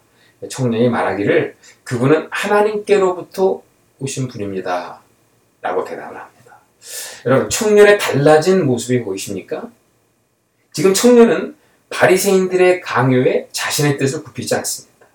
청년이 0.49 0.89
말하기를 0.89 1.55
그분은 1.85 2.29
하나님께로부터 2.31 3.63
오신 4.01 4.29
분입니다. 4.29 5.01
라고 5.61 5.85
대답을 5.85 6.17
합니다. 6.17 6.59
여러분 7.27 7.51
청년의 7.51 7.99
달라진 7.99 8.67
모습이 8.67 9.05
보이십니까? 9.05 9.71
지금 10.79 10.95
청년은 10.95 11.57
바리새인들의 11.91 12.83
강요에 12.83 13.49
자신의 13.51 13.99
뜻을 13.99 14.23
굽히지 14.23 14.55
않습니다. 14.55 15.09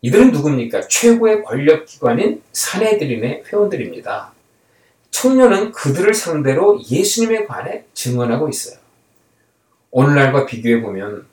이들은 0.00 0.30
누굽니까? 0.30 0.88
최고의 0.88 1.44
권력 1.44 1.84
기관인 1.84 2.40
사내들인의 2.50 3.44
회원들입니다. 3.46 4.32
청년은 5.10 5.72
그들을 5.72 6.14
상대로 6.14 6.80
예수님에 6.90 7.44
관해 7.44 7.84
증언하고 7.92 8.48
있어요. 8.48 8.78
오늘날과 9.90 10.46
비교해 10.46 10.80
보면 10.80 11.26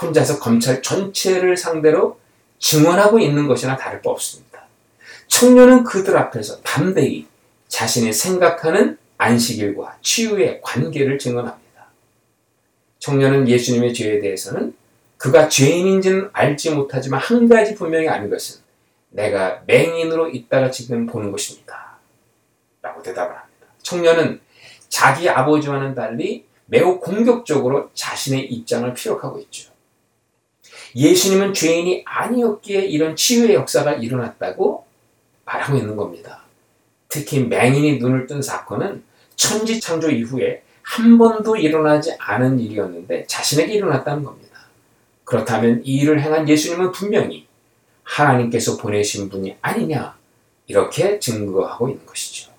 혼자서 0.00 0.38
검찰 0.38 0.80
전체를 0.80 1.58
상대로 1.58 2.18
증언하고 2.60 3.18
있는 3.18 3.46
것이나 3.46 3.76
다를 3.76 4.00
바 4.00 4.08
없습니다. 4.08 4.64
청년은 5.28 5.84
그들 5.84 6.16
앞에서 6.16 6.62
담대히 6.62 7.26
자신이 7.68 8.10
생각하는 8.14 8.96
안식일과 9.18 9.98
치유의 10.00 10.62
관계를 10.62 11.18
증언합니다. 11.18 11.69
청년은 13.00 13.48
예수님의 13.48 13.92
죄에 13.92 14.20
대해서는 14.20 14.74
그가 15.16 15.48
죄인인지는 15.48 16.30
알지 16.32 16.70
못하지만 16.70 17.20
한 17.20 17.48
가지 17.48 17.74
분명히 17.74 18.08
아는 18.08 18.30
것은 18.30 18.60
내가 19.10 19.62
맹인으로 19.66 20.30
있다가 20.30 20.70
지금 20.70 21.06
보는 21.06 21.32
것입니다. 21.32 21.98
라고 22.80 23.02
대답을 23.02 23.36
합니다. 23.36 23.66
청년은 23.82 24.40
자기 24.88 25.28
아버지와는 25.28 25.94
달리 25.94 26.46
매우 26.66 27.00
공격적으로 27.00 27.90
자신의 27.94 28.46
입장을 28.46 28.92
피력하고 28.94 29.38
있죠. 29.40 29.70
예수님은 30.94 31.52
죄인이 31.54 32.02
아니었기에 32.06 32.82
이런 32.82 33.16
치유의 33.16 33.54
역사가 33.54 33.94
일어났다고 33.94 34.86
말하고 35.44 35.76
있는 35.76 35.96
겁니다. 35.96 36.44
특히 37.08 37.40
맹인이 37.44 37.98
눈을 37.98 38.26
뜬 38.26 38.40
사건은 38.40 39.02
천지 39.36 39.80
창조 39.80 40.10
이후에 40.10 40.62
한 40.90 41.18
번도 41.18 41.54
일어나지 41.54 42.16
않은 42.18 42.58
일이었는데 42.58 43.24
자신에게 43.28 43.74
일어났다는 43.74 44.24
겁니다. 44.24 44.66
그렇다면 45.22 45.82
이 45.84 45.98
일을 45.98 46.20
행한 46.20 46.48
예수님은 46.48 46.90
분명히 46.90 47.46
하나님께서 48.02 48.76
보내신 48.76 49.28
분이 49.28 49.56
아니냐 49.60 50.18
이렇게 50.66 51.20
증거하고 51.20 51.90
있는 51.90 52.04
것이죠. 52.04 52.50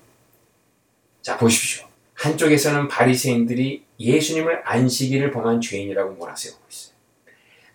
자 1.22 1.38
보십시오. 1.38 1.86
한쪽에서는 2.14 2.88
바리새인들이 2.88 3.84
예수님을 4.00 4.62
안식일을 4.64 5.32
범한 5.32 5.60
죄인이라고 5.60 6.14
몰아세우고 6.14 6.62
있어요. 6.72 6.96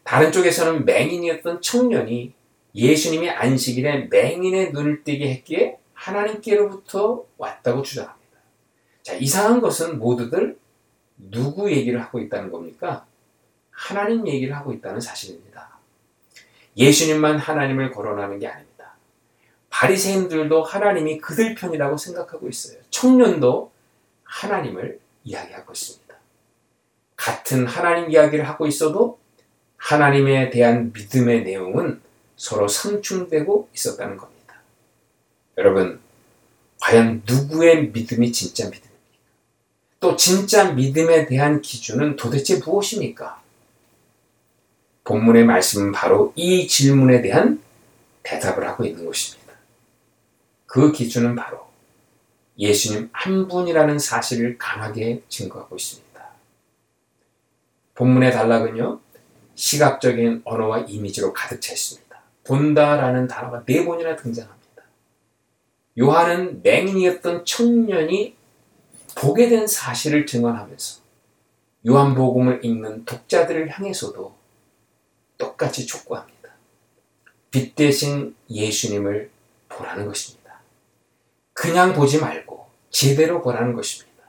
다른 0.04 0.32
쪽에서는 0.32 0.86
맹인이었던 0.86 1.60
청년이 1.60 2.32
예수님이 2.74 3.28
안식일에 3.28 4.08
맹인의 4.10 4.72
눈을 4.72 5.04
뜨게 5.04 5.28
했기에 5.32 5.76
하나님께로부터 5.92 7.24
왔다고 7.36 7.82
주장합니다. 7.82 8.25
자, 9.06 9.14
이상한 9.14 9.60
것은 9.60 10.00
모두들 10.00 10.58
누구 11.30 11.70
얘기를 11.70 12.02
하고 12.02 12.18
있다는 12.18 12.50
겁니까? 12.50 13.06
하나님 13.70 14.26
얘기를 14.26 14.56
하고 14.56 14.72
있다는 14.72 15.00
사실입니다. 15.00 15.78
예수님만 16.76 17.38
하나님을 17.38 17.92
거론하는 17.92 18.40
게 18.40 18.48
아닙니다. 18.48 18.96
바리새인들도 19.70 20.60
하나님이 20.60 21.18
그들 21.18 21.54
편이라고 21.54 21.96
생각하고 21.96 22.48
있어요. 22.48 22.80
청년도 22.90 23.70
하나님을 24.24 24.98
이야기하고 25.22 25.72
있습니다. 25.72 26.16
같은 27.14 27.64
하나님 27.64 28.10
이야기를 28.10 28.48
하고 28.48 28.66
있어도 28.66 29.20
하나님에 29.76 30.50
대한 30.50 30.92
믿음의 30.92 31.44
내용은 31.44 32.00
서로 32.34 32.66
상충되고 32.66 33.68
있었다는 33.72 34.16
겁니다. 34.16 34.56
여러분, 35.58 36.00
과연 36.80 37.22
누구의 37.24 37.90
믿음이 37.92 38.32
진짜 38.32 38.68
믿음? 38.68 38.85
또 40.00 40.16
진짜 40.16 40.72
믿음에 40.72 41.26
대한 41.26 41.60
기준은 41.60 42.16
도대체 42.16 42.58
무엇입니까? 42.58 43.42
본문의 45.04 45.44
말씀은 45.44 45.92
바로 45.92 46.32
이 46.36 46.66
질문에 46.66 47.22
대한 47.22 47.62
대답을 48.22 48.66
하고 48.66 48.84
있는 48.84 49.06
것입니다. 49.06 49.54
그 50.66 50.92
기준은 50.92 51.36
바로 51.36 51.66
예수님 52.58 53.08
한 53.12 53.48
분이라는 53.48 53.98
사실을 53.98 54.58
강하게 54.58 55.22
증거하고 55.28 55.76
있습니다. 55.76 56.06
본문의 57.94 58.32
단락은요, 58.32 59.00
시각적인 59.54 60.42
언어와 60.44 60.80
이미지로 60.80 61.32
가득 61.32 61.60
차 61.60 61.72
있습니다. 61.72 62.06
본다라는 62.44 63.26
단어가 63.26 63.64
네 63.64 63.84
번이나 63.84 64.16
등장합니다. 64.16 64.82
요한은 65.98 66.62
맹인이었던 66.62 67.44
청년이 67.44 68.36
보게 69.16 69.48
된 69.48 69.66
사실을 69.66 70.26
증언하면서 70.26 71.00
요한복음을 71.88 72.64
읽는 72.64 73.06
독자들을 73.06 73.70
향해서도 73.70 74.36
똑같이 75.38 75.86
촉구합니다. 75.86 76.50
빛 77.50 77.74
대신 77.74 78.36
예수님을 78.50 79.30
보라는 79.70 80.06
것입니다. 80.06 80.60
그냥 81.54 81.94
보지 81.94 82.18
말고 82.20 82.66
제대로 82.90 83.40
보라는 83.40 83.74
것입니다. 83.74 84.24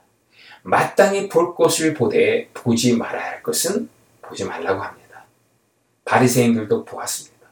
마땅히 0.62 1.28
볼 1.28 1.54
것을 1.54 1.92
보되 1.92 2.48
보지 2.54 2.96
말아야 2.96 3.32
할 3.32 3.42
것은 3.42 3.90
보지 4.22 4.44
말라고 4.44 4.82
합니다. 4.82 5.24
바리새인들도 6.06 6.86
보았습니다. 6.86 7.46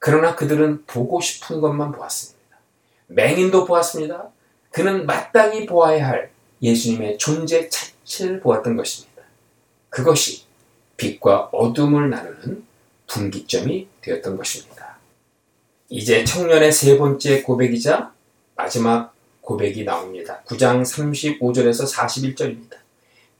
그러나 0.00 0.34
그들은 0.34 0.84
보고 0.86 1.20
싶은 1.20 1.60
것만 1.60 1.92
보았습니다. 1.92 2.58
맹인도 3.06 3.64
보았습니다. 3.64 4.30
그는 4.70 5.06
마땅히 5.06 5.64
보아야 5.64 6.08
할 6.08 6.37
예수님의 6.62 7.18
존재 7.18 7.68
자체를 7.68 8.40
보았던 8.40 8.76
것입니다. 8.76 9.22
그것이 9.90 10.44
빛과 10.96 11.50
어둠을 11.52 12.10
나누는 12.10 12.64
분기점이 13.06 13.88
되었던 14.00 14.36
것입니다. 14.36 14.98
이제 15.88 16.24
청년의 16.24 16.72
세 16.72 16.98
번째 16.98 17.42
고백이자 17.42 18.12
마지막 18.56 19.14
고백이 19.40 19.84
나옵니다. 19.84 20.42
9장 20.46 20.82
35절에서 20.82 21.90
41절입니다. 21.90 22.76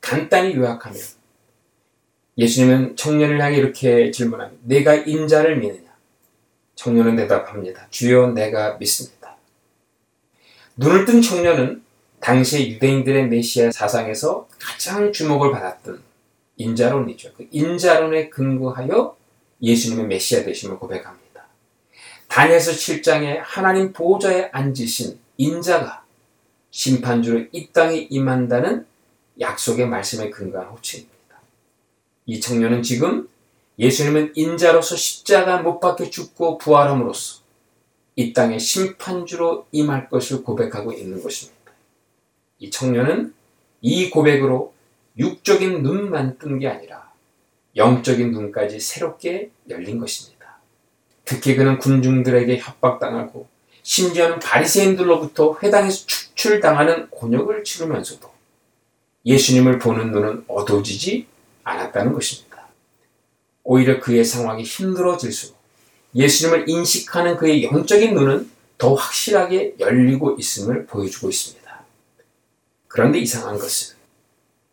간단히 0.00 0.54
요약하면 0.54 0.98
예수님은 2.38 2.96
청년을 2.96 3.42
향해 3.42 3.58
이렇게 3.58 4.10
질문합니다. 4.10 4.62
내가 4.64 4.94
인자를 4.94 5.56
믿느냐? 5.58 5.88
청년은 6.76 7.16
대답합니다. 7.16 7.88
주여 7.90 8.28
내가 8.28 8.78
믿습니다. 8.78 9.36
눈을 10.76 11.04
뜬 11.04 11.20
청년은 11.20 11.82
당시의 12.20 12.72
유대인들의 12.72 13.28
메시아 13.28 13.70
사상에서 13.70 14.48
가장 14.58 15.12
주목을 15.12 15.52
받았던 15.52 16.02
인자론이죠. 16.56 17.32
그 17.36 17.46
인자론에 17.50 18.28
근거하여 18.30 19.16
예수님의 19.62 20.06
메시아 20.06 20.44
되심을 20.44 20.78
고백합니다. 20.78 21.46
다니엘서 22.28 22.72
7장에 22.72 23.40
하나님 23.42 23.92
보호자에 23.92 24.50
앉으신 24.52 25.18
인자가 25.36 26.04
심판주로 26.70 27.46
이 27.52 27.72
땅에 27.72 27.96
임한다는 28.10 28.86
약속의 29.40 29.88
말씀에 29.88 30.30
근거한 30.30 30.68
호칭입니다. 30.68 31.16
이 32.26 32.40
청년은 32.40 32.82
지금 32.82 33.28
예수님은 33.78 34.32
인자로서 34.34 34.96
십자가 34.96 35.62
못 35.62 35.80
박혀 35.80 36.10
죽고 36.10 36.58
부활함으로써 36.58 37.40
이 38.16 38.32
땅의 38.32 38.58
심판주로 38.58 39.66
임할 39.70 40.08
것을 40.10 40.42
고백하고 40.42 40.92
있는 40.92 41.22
것입니다. 41.22 41.57
이 42.58 42.70
청년은 42.70 43.34
이 43.80 44.10
고백으로 44.10 44.74
육적인 45.18 45.82
눈만 45.82 46.38
뜬 46.38 46.58
게 46.58 46.68
아니라 46.68 47.10
영적인 47.76 48.32
눈까지 48.32 48.80
새롭게 48.80 49.50
열린 49.68 49.98
것입니다. 49.98 50.58
특히 51.24 51.54
그는 51.56 51.78
군중들에게 51.78 52.56
협박당하고 52.58 53.46
심지어는 53.82 54.38
바리새인들로부터 54.40 55.58
회당에서 55.62 56.06
축출당하는 56.06 57.08
곤욕을 57.10 57.64
치르면서도 57.64 58.30
예수님을 59.24 59.78
보는 59.78 60.12
눈은 60.12 60.44
어두워지지 60.48 61.26
않았다는 61.64 62.12
것입니다. 62.12 62.68
오히려 63.62 64.00
그의 64.00 64.24
상황이 64.24 64.62
힘들어질수록 64.62 65.56
예수님을 66.14 66.68
인식하는 66.68 67.36
그의 67.36 67.64
영적인 67.64 68.14
눈은 68.14 68.50
더 68.78 68.94
확실하게 68.94 69.74
열리고 69.78 70.36
있음을 70.38 70.86
보여주고 70.86 71.28
있습니다. 71.28 71.67
그런데 72.88 73.18
이상한 73.18 73.58
것은 73.58 73.96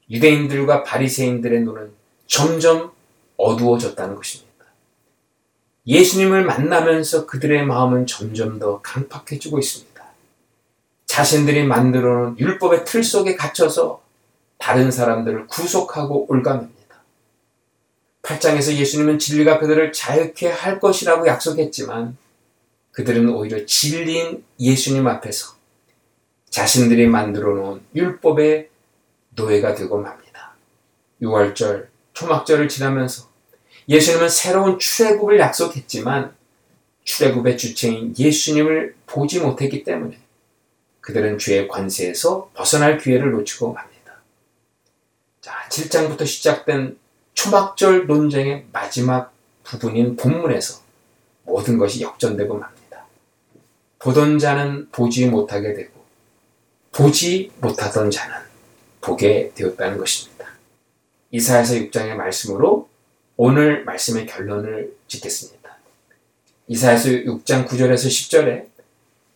유대인들과 0.09 0.84
바리새인들의 0.84 1.61
눈은 1.61 1.91
점점 2.28 2.91
어두워졌다는 3.38 4.16
것입니다. 4.16 4.45
예수님을 5.88 6.45
만나면서 6.45 7.26
그들의 7.28 7.66
마음은 7.66 8.07
점점 8.07 8.57
더 8.57 8.82
강팍해지고 8.82 9.59
있습니다. 9.59 10.03
자신들이 11.05 11.63
만들어 11.63 12.24
놓은 12.24 12.39
율법의 12.39 12.86
틀 12.86 13.03
속에 13.03 13.36
갇혀서 13.36 14.01
다른 14.57 14.89
사람들을 14.89 15.47
구속하고 15.47 16.26
올가맵니다. 16.30 16.76
8장에서 18.24 18.74
예수님은 18.74 19.20
진리가 19.20 19.59
그들을 19.59 19.93
자유케 19.93 20.49
할 20.49 20.80
것이라고 20.80 21.28
약속했지만 21.28 22.18
그들은 22.91 23.30
오히려 23.30 23.66
진리인 23.66 24.43
예수님 24.59 25.05
앞에서 25.07 25.55
자신들이 26.56 27.08
만들어 27.08 27.53
놓은 27.53 27.82
율법의 27.93 28.70
노예가 29.32 29.76
되고 29.76 30.01
맙니다. 30.01 30.56
6월절, 31.22 31.88
초막절을 32.14 32.70
지나면서 32.70 33.28
예수님은 33.89 34.30
새로운 34.30 34.80
출애굽을 34.80 35.38
약속했지만 35.38 36.34
출애굽의 37.03 37.58
주체인 37.58 38.16
예수님을 38.18 38.95
보지 39.06 39.41
못했기 39.41 39.84
때문에 39.84 40.18
그들은 41.01 41.39
죄의 41.39 41.68
관세에서 41.68 42.51
벗어날 42.53 42.99
기회를 42.99 43.32
놓치고 43.32 43.74
맙니다. 43.74 44.22
자, 45.41 45.51
7장부터 45.70 46.26
시작된 46.26 46.97
초막절 47.34 48.08
논쟁의 48.08 48.68
마지막 48.72 49.34
부분인 49.66 50.16
본문에서 50.16 50.80
모든 51.43 51.78
것이 51.78 52.01
역전되고 52.01 52.58
맙니다. 52.58 53.06
보던 53.99 54.39
자는 54.39 54.88
보지 54.93 55.26
못하게 55.26 55.74
되고 55.74 55.95
보지 56.96 57.52
못하던 57.60 58.10
자는 58.10 58.38
보게 59.02 59.52
되었다는 59.54 59.98
것입니다. 59.98 60.46
이사야서 61.30 61.74
6장의 61.76 62.16
말씀으로 62.16 62.88
오늘 63.36 63.84
말씀의 63.84 64.26
결론을 64.26 64.96
짓겠습니다. 65.08 65.78
이사야서 66.68 67.10
6장 67.10 67.68
9절에서 67.68 68.08
10절에 68.08 68.68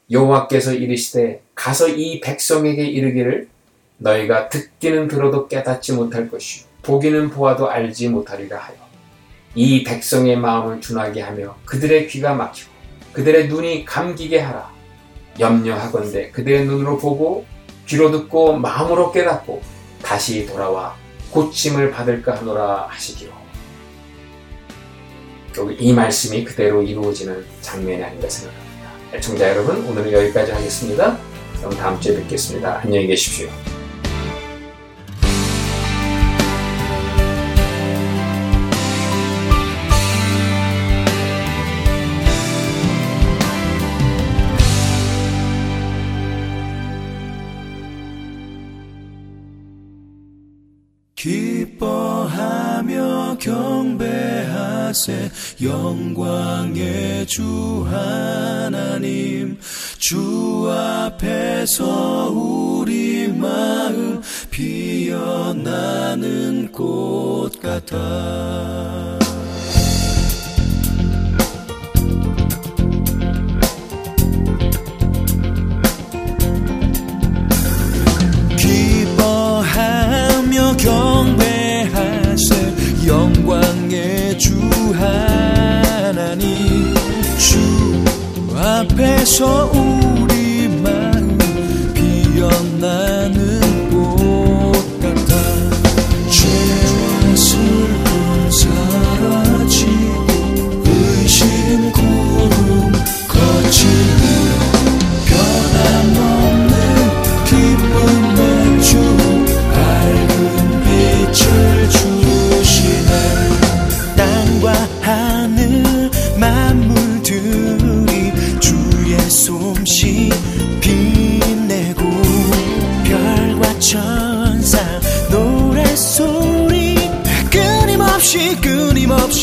여호와께서 0.09 0.73
이르시되 0.73 1.41
가서 1.53 1.89
이 1.89 2.21
백성에게 2.21 2.85
이르기를 2.85 3.49
너희가 3.97 4.47
듣기는 4.47 5.09
들어도 5.09 5.49
깨닫지 5.49 5.91
못할 5.93 6.31
것이요 6.31 6.65
보기는 6.81 7.29
보아도 7.29 7.69
알지 7.69 8.07
못하리라 8.07 8.57
하여 8.57 8.77
이 9.53 9.83
백성의 9.83 10.37
마음을 10.37 10.79
둔하게 10.79 11.21
하며 11.21 11.57
그들의 11.65 12.07
귀가 12.07 12.33
막히고 12.33 12.71
그들의 13.11 13.49
눈이 13.49 13.83
감기게 13.83 14.39
하라 14.39 14.68
염려하건대 15.39 16.31
그들의 16.31 16.65
눈으로 16.65 16.97
보고 16.97 17.45
귀로 17.87 18.11
듣고 18.11 18.57
마음으로 18.57 19.11
깨닫고 19.11 19.61
다시 20.01 20.45
돌아와 20.45 20.95
고침을 21.31 21.91
받을까 21.91 22.37
하노라 22.37 22.87
하시기로. 22.89 23.31
이 25.77 25.93
말씀이 25.93 26.43
그대로 26.43 26.81
이루어지는 26.81 27.45
장면이 27.61 28.01
아닌가 28.03 28.29
생각합니다. 28.29 28.91
애청자 29.13 29.49
여러분, 29.49 29.85
오늘은 29.85 30.11
여기까지 30.11 30.51
하겠습니다. 30.51 31.17
그럼 31.57 31.71
다음 31.75 31.99
주에 31.99 32.15
뵙겠습니다. 32.15 32.81
안녕히 32.83 33.07
계십시오. 33.07 33.49
기뻐하며 51.19 52.87
경배하세. 53.41 55.29
영광의 55.61 57.27
주 57.27 57.85
하나님. 57.89 59.59
주 59.97 60.71
앞에서 60.71 62.29
우리 62.29 63.27
마음 63.27 64.21
피어나는 64.49 65.91
꽃 66.71 67.59
같아 67.61 69.18
경배하세 80.77 82.53
영광의 83.07 84.37
주 84.37 84.53
하나님 84.93 86.93
주 87.37 87.57
앞에서 88.55 89.71
우리 89.73 90.67
마음 90.67 91.37
피어나는 91.93 93.38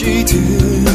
끊임 0.06 0.85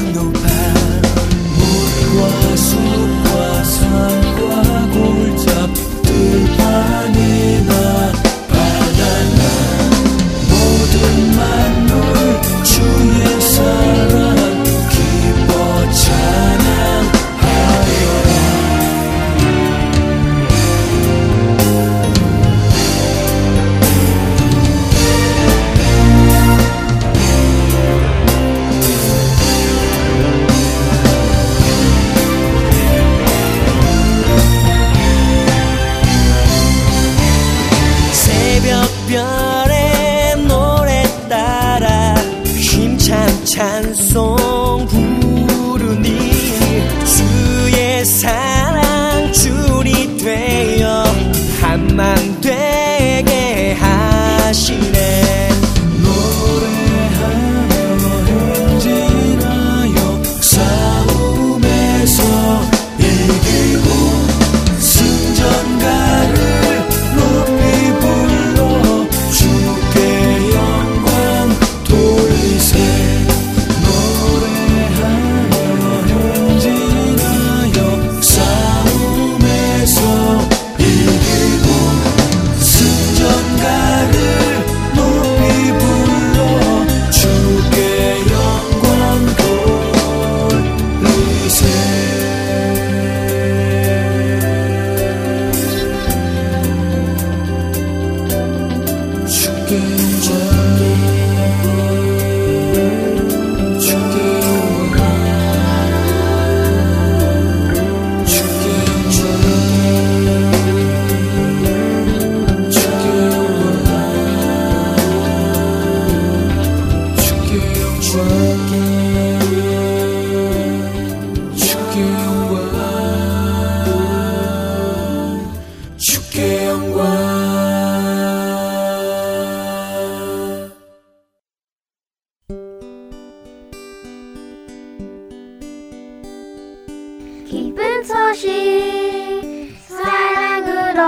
소식 138.03 139.77
사랑으로 139.87 141.01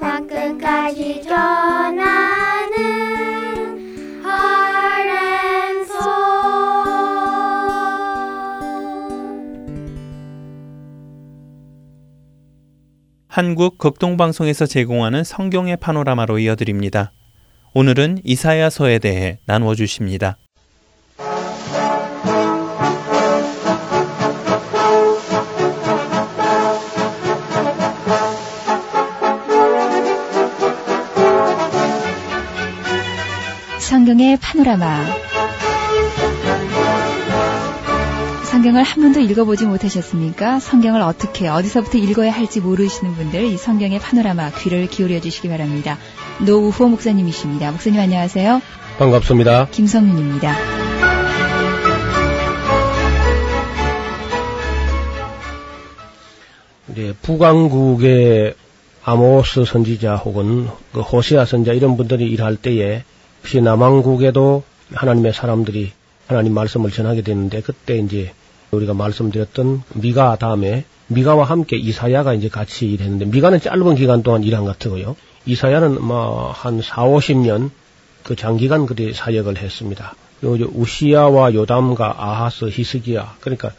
땅끝까지 0.00 1.22
전하는 1.22 2.74
아랜소 4.24 5.94
한국 13.28 13.78
극동방송에서 13.78 14.66
제공하는 14.66 15.22
성경의 15.22 15.76
파노라마로 15.76 16.40
이어드립니다. 16.40 17.12
오늘은 17.74 18.18
이사야서에 18.24 18.98
대해 18.98 19.38
나누어 19.46 19.74
주십니다. 19.74 20.36
성경의 34.04 34.36
파노라마. 34.36 35.02
성경을 38.44 38.82
한 38.82 39.02
번도 39.02 39.20
읽어보지 39.20 39.64
못하셨습니까? 39.64 40.60
성경을 40.60 41.00
어떻게, 41.00 41.48
어디서부터 41.48 41.96
읽어야 41.96 42.30
할지 42.30 42.60
모르시는 42.60 43.14
분들, 43.14 43.44
이 43.44 43.56
성경의 43.56 44.00
파노라마 44.00 44.50
귀를 44.58 44.88
기울여 44.88 45.22
주시기 45.22 45.48
바랍니다. 45.48 45.96
노우호 46.44 46.88
목사님이십니다. 46.88 47.70
목사님 47.70 47.98
안녕하세요. 47.98 48.60
반갑습니다. 48.98 49.68
김성윤입니다. 49.70 50.54
이제 56.90 57.14
북왕국의 57.22 58.54
아모스 59.02 59.64
선지자 59.64 60.16
혹은 60.16 60.68
그 60.92 61.00
호세아 61.00 61.46
선자 61.46 61.72
이런 61.72 61.96
분들이 61.96 62.26
일할 62.26 62.56
때에 62.56 63.04
혹시 63.44 63.60
남왕국에도 63.60 64.62
하나님의 64.94 65.34
사람들이 65.34 65.92
하나님 66.26 66.54
말씀을 66.54 66.90
전하게 66.90 67.20
되는데 67.20 67.60
그때 67.60 67.98
이제 67.98 68.32
우리가 68.70 68.94
말씀드렸던 68.94 69.82
미가 69.96 70.36
다음에 70.36 70.84
미가와 71.08 71.44
함께 71.44 71.76
이사야가 71.76 72.32
이제 72.32 72.48
같이 72.48 72.86
일했는데 72.86 73.26
미가는 73.26 73.60
짧은 73.60 73.96
기간 73.96 74.22
동안 74.22 74.44
일한 74.44 74.64
것 74.64 74.78
같고요. 74.78 75.14
이사야는 75.44 76.00
뭐한 76.02 76.80
4, 76.80 77.04
50년 77.04 77.70
그 78.22 78.34
장기간 78.34 78.86
그리 78.86 79.12
사역을 79.12 79.58
했습니다. 79.58 80.14
요 80.42 80.56
이제 80.56 80.64
우시야와 80.64 81.52
요담과 81.52 82.14
아하스, 82.16 82.70
히스기야 82.72 83.36
그러니까 83.40 83.72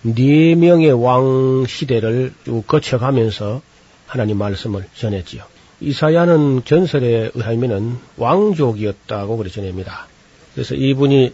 네 0.00 0.54
명의 0.54 0.92
왕 0.92 1.66
시대를 1.68 2.32
쭉 2.46 2.66
거쳐가면서 2.66 3.60
하나님 4.06 4.38
말씀을 4.38 4.86
전했지요. 4.96 5.44
이사야는 5.80 6.62
전설에 6.64 7.30
의하면은 7.34 7.96
왕족이었다고 8.16 9.36
그래 9.36 9.50
전합니다. 9.50 10.06
그래서 10.54 10.74
이분이 10.74 11.32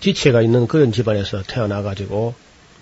지체가 0.00 0.42
있는 0.42 0.66
그런 0.66 0.92
집안에서 0.92 1.42
태어나가지고 1.42 2.34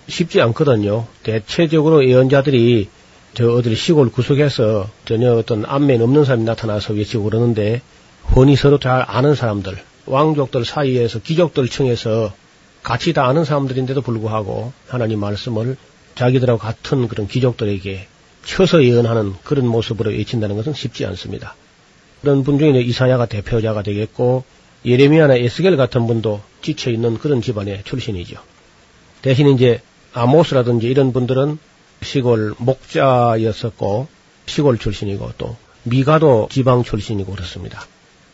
쉽지 0.07 0.41
않거든요. 0.41 1.05
대체적으로 1.23 2.07
예언자들이 2.07 2.89
저 3.33 3.51
어디 3.51 3.75
시골 3.75 4.11
구석에서 4.11 4.89
전혀 5.05 5.33
어떤 5.33 5.63
안면 5.65 6.01
없는 6.01 6.25
사람이 6.25 6.43
나타나서 6.43 6.93
외치고 6.93 7.23
그러는데 7.23 7.81
혼이 8.35 8.55
서로 8.55 8.79
잘 8.79 9.05
아는 9.07 9.35
사람들, 9.35 9.77
왕족들 10.05 10.65
사이에서 10.65 11.19
귀족들 11.19 11.69
층에서 11.69 12.33
같이 12.83 13.13
다 13.13 13.27
아는 13.27 13.45
사람들인데도 13.45 14.01
불구하고 14.01 14.73
하나님 14.87 15.19
말씀을 15.19 15.77
자기들하고 16.15 16.59
같은 16.59 17.07
그런 17.07 17.27
귀족들에게 17.27 18.07
쳐서 18.47 18.83
예언하는 18.83 19.35
그런 19.43 19.67
모습으로 19.67 20.11
외친다는 20.11 20.55
것은 20.55 20.73
쉽지 20.73 21.05
않습니다. 21.05 21.55
그런 22.21 22.43
분 22.43 22.57
중에 22.57 22.79
이사야가 22.79 23.27
대표자가 23.27 23.83
되겠고 23.83 24.45
예레미야나 24.85 25.35
에스겔 25.35 25.75
같은 25.75 26.07
분도 26.07 26.41
지쳐 26.61 26.89
있는 26.89 27.17
그런 27.17 27.41
집안의 27.41 27.83
출신이죠. 27.83 28.37
대신 29.21 29.49
이제 29.49 29.81
아모스라든지 30.13 30.87
이런 30.87 31.11
분들은 31.11 31.59
시골 32.01 32.55
목자였었고 32.57 34.07
시골 34.45 34.77
출신이고 34.77 35.33
또 35.37 35.57
미가도 35.83 36.47
지방 36.49 36.83
출신이고 36.83 37.33
그렇습니다. 37.33 37.85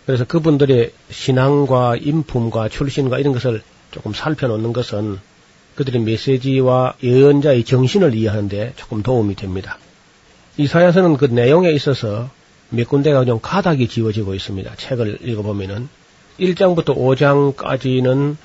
그래서 0.06 0.26
그분들의 0.26 0.92
신앙과 1.10 1.96
인품과 2.00 2.70
출신과 2.70 3.20
이런 3.20 3.34
것을 3.34 3.64
조금 3.90 4.14
살펴놓는 4.14 4.74
것은 4.74 5.20
그들의 5.76 6.02
메시지와 6.02 6.96
예언자의 7.02 7.64
정신을 7.64 8.14
이해하는데 8.14 8.74
조금 8.76 9.02
도움이 9.02 9.36
됩니다. 9.36 9.80
이사야서는 10.58 11.18
그 11.18 11.26
내용에 11.26 11.72
있어서 11.72 12.30
몇 12.70 12.88
군데가 12.88 13.26
좀 13.26 13.40
가닥이 13.42 13.88
지워지고 13.88 14.36
있습니다. 14.36 14.76
책을 14.76 15.20
읽어보면은 15.22 15.90
1장부터 16.40 16.96
5장까지는 16.96 18.36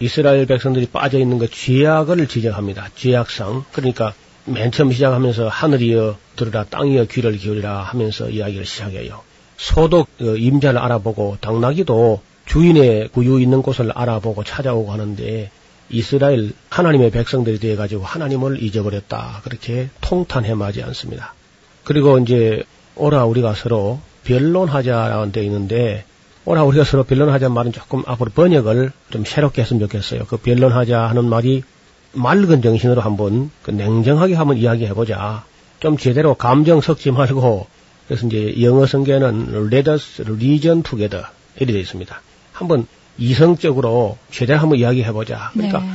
이스라엘 0.00 0.46
백성들이 0.46 0.86
빠져 0.86 1.18
있는 1.18 1.38
그 1.38 1.48
죄악을 1.50 2.26
지적합니다. 2.26 2.88
죄악상. 2.96 3.64
그러니까 3.72 4.12
맨 4.44 4.70
처음 4.72 4.92
시작하면서 4.92 5.48
하늘이여 5.48 6.18
들으라 6.36 6.64
땅이여 6.64 7.04
귀를 7.06 7.36
기울이라 7.36 7.82
하면서 7.82 8.28
이야기를 8.28 8.66
시작해요. 8.66 9.22
소도 9.56 10.06
그 10.18 10.36
임자를 10.36 10.78
알아보고 10.78 11.38
당나귀도 11.40 12.20
주인의 12.46 13.08
구유 13.08 13.40
있는 13.40 13.62
곳을 13.62 13.90
알아보고 13.94 14.44
찾아오고 14.44 14.92
하는데 14.92 15.50
이스라엘 15.88 16.52
하나님의 16.68 17.10
백성들이 17.10 17.58
되어 17.58 17.76
가지고 17.76 18.04
하나님을 18.04 18.62
잊어버렸다. 18.62 19.40
그렇게 19.44 19.88
통탄해 20.00 20.54
마지 20.54 20.82
않습니다. 20.82 21.34
그리고 21.84 22.18
이제 22.18 22.64
오라 22.96 23.24
우리가 23.26 23.54
서로 23.54 24.00
변론하자라는 24.24 25.32
데 25.32 25.44
있는데 25.44 26.04
오라 26.46 26.64
우리가 26.64 26.84
서로 26.84 27.04
변론하자 27.04 27.48
말은 27.48 27.72
조금 27.72 28.02
앞으로 28.06 28.30
번역을 28.34 28.92
좀 29.10 29.24
새롭게 29.24 29.62
했으면 29.62 29.80
좋겠어요. 29.80 30.24
그 30.26 30.36
변론하자 30.36 31.00
하는 31.00 31.24
말이 31.24 31.62
맑은 32.12 32.62
정신으로 32.62 33.00
한번 33.00 33.50
그 33.62 33.70
냉정하게 33.70 34.34
한번 34.34 34.56
이야기해보자. 34.56 35.44
좀 35.80 35.96
제대로 35.96 36.34
감정 36.34 36.80
섞지 36.80 37.10
말고 37.10 37.66
그래서 38.06 38.26
이제 38.26 38.62
영어 38.62 38.86
성경에는 38.86 39.70
let 39.72 39.90
us 39.90 40.22
reason 40.22 40.82
together 40.82 41.26
이렇게 41.56 41.72
되어 41.72 41.80
있습니다. 41.80 42.20
한번 42.52 42.86
이성적으로 43.18 44.18
제대로 44.30 44.60
한번 44.60 44.78
이야기해보자. 44.78 45.50
그러니까 45.54 45.80
네. 45.80 45.86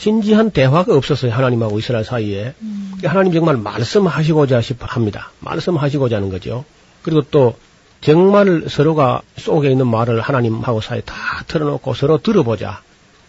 진지한 0.00 0.50
대화가 0.50 0.96
없었어요. 0.96 1.30
하나님하고 1.30 1.78
이스라엘 1.78 2.04
사이에. 2.04 2.54
음. 2.62 2.92
하나님 3.04 3.34
정말 3.34 3.58
말씀하시고자 3.58 4.62
싶어 4.62 4.86
합니다. 4.86 5.30
말씀하시고자 5.40 6.16
하는 6.16 6.30
거죠. 6.30 6.64
그리고 7.02 7.20
또 7.30 7.54
정말 8.00 8.64
서로가 8.66 9.20
속에 9.36 9.70
있는 9.70 9.86
말을 9.86 10.22
하나님하고 10.22 10.80
사이에 10.80 11.02
다 11.02 11.14
털어놓고 11.46 11.92
서로 11.92 12.16
들어보자. 12.16 12.80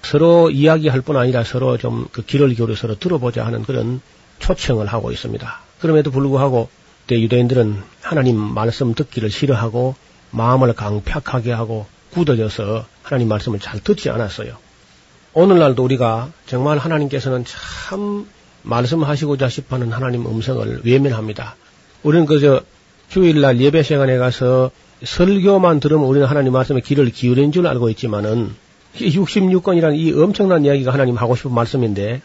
서로 0.01 0.49
이야기할 0.49 1.01
뿐 1.01 1.17
아니라 1.17 1.43
서로 1.43 1.77
좀그 1.77 2.23
귀를 2.25 2.53
기울여 2.53 2.75
서로 2.75 2.97
들어보자 2.97 3.45
하는 3.45 3.63
그런 3.63 3.99
초청을 4.39 4.87
하고 4.87 5.11
있습니다. 5.11 5.59
그럼에도 5.81 6.09
불구하고 6.09 6.69
그때 7.01 7.19
유대인들은 7.19 7.83
하나님 8.01 8.37
말씀 8.39 8.93
듣기를 8.93 9.29
싫어하고 9.29 9.95
마음을 10.31 10.71
강팍하게 10.73 11.51
하고 11.51 11.85
굳어져서 12.11 12.85
하나님 13.03 13.27
말씀을 13.27 13.59
잘 13.59 13.81
듣지 13.81 14.09
않았어요. 14.09 14.55
오늘날도 15.33 15.83
우리가 15.83 16.29
정말 16.45 16.77
하나님께서는 16.77 17.45
참 17.45 18.27
말씀하시고자 18.63 19.49
싶어하는 19.49 19.91
하나님 19.91 20.25
음성을 20.25 20.81
외면합니다. 20.83 21.55
우리는 22.03 22.25
그저 22.25 22.61
주일날 23.09 23.59
예배 23.59 23.83
시간에 23.83 24.17
가서 24.17 24.71
설교만 25.03 25.79
들으면 25.79 26.05
우리는 26.05 26.27
하나님 26.27 26.53
말씀에 26.53 26.81
귀를 26.81 27.09
기울인 27.09 27.51
줄 27.51 27.65
알고 27.67 27.89
있지만은 27.89 28.53
이 28.99 29.17
66권이라는 29.17 29.97
이 29.97 30.13
엄청난 30.13 30.65
이야기가 30.65 30.93
하나님 30.93 31.15
하고 31.15 31.35
싶은 31.35 31.53
말씀인데 31.53 32.21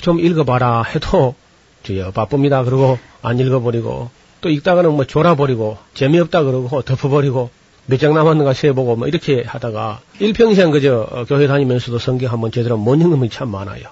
좀 0.00 0.18
읽어봐라 0.18 0.82
해도 0.82 1.34
저요 1.82 2.10
바쁩니다. 2.12 2.64
그러고 2.64 2.98
안 3.22 3.38
읽어버리고 3.38 4.10
또 4.40 4.48
읽다가는 4.48 4.92
뭐 4.92 5.04
졸아버리고 5.04 5.78
재미없다 5.94 6.42
그러고 6.42 6.82
덮어버리고 6.82 7.50
몇 7.86 7.98
장 7.98 8.14
남았는가 8.14 8.52
세보고 8.52 8.96
뭐 8.96 9.08
이렇게 9.08 9.42
하다가 9.44 10.00
일평생 10.18 10.70
그저 10.70 11.06
어, 11.10 11.24
교회 11.24 11.46
다니면서도 11.46 11.98
성경 11.98 12.32
한번 12.32 12.50
제대로 12.50 12.76
못 12.76 12.94
읽는 12.96 13.18
분이 13.18 13.30
참 13.30 13.50
많아요. 13.50 13.88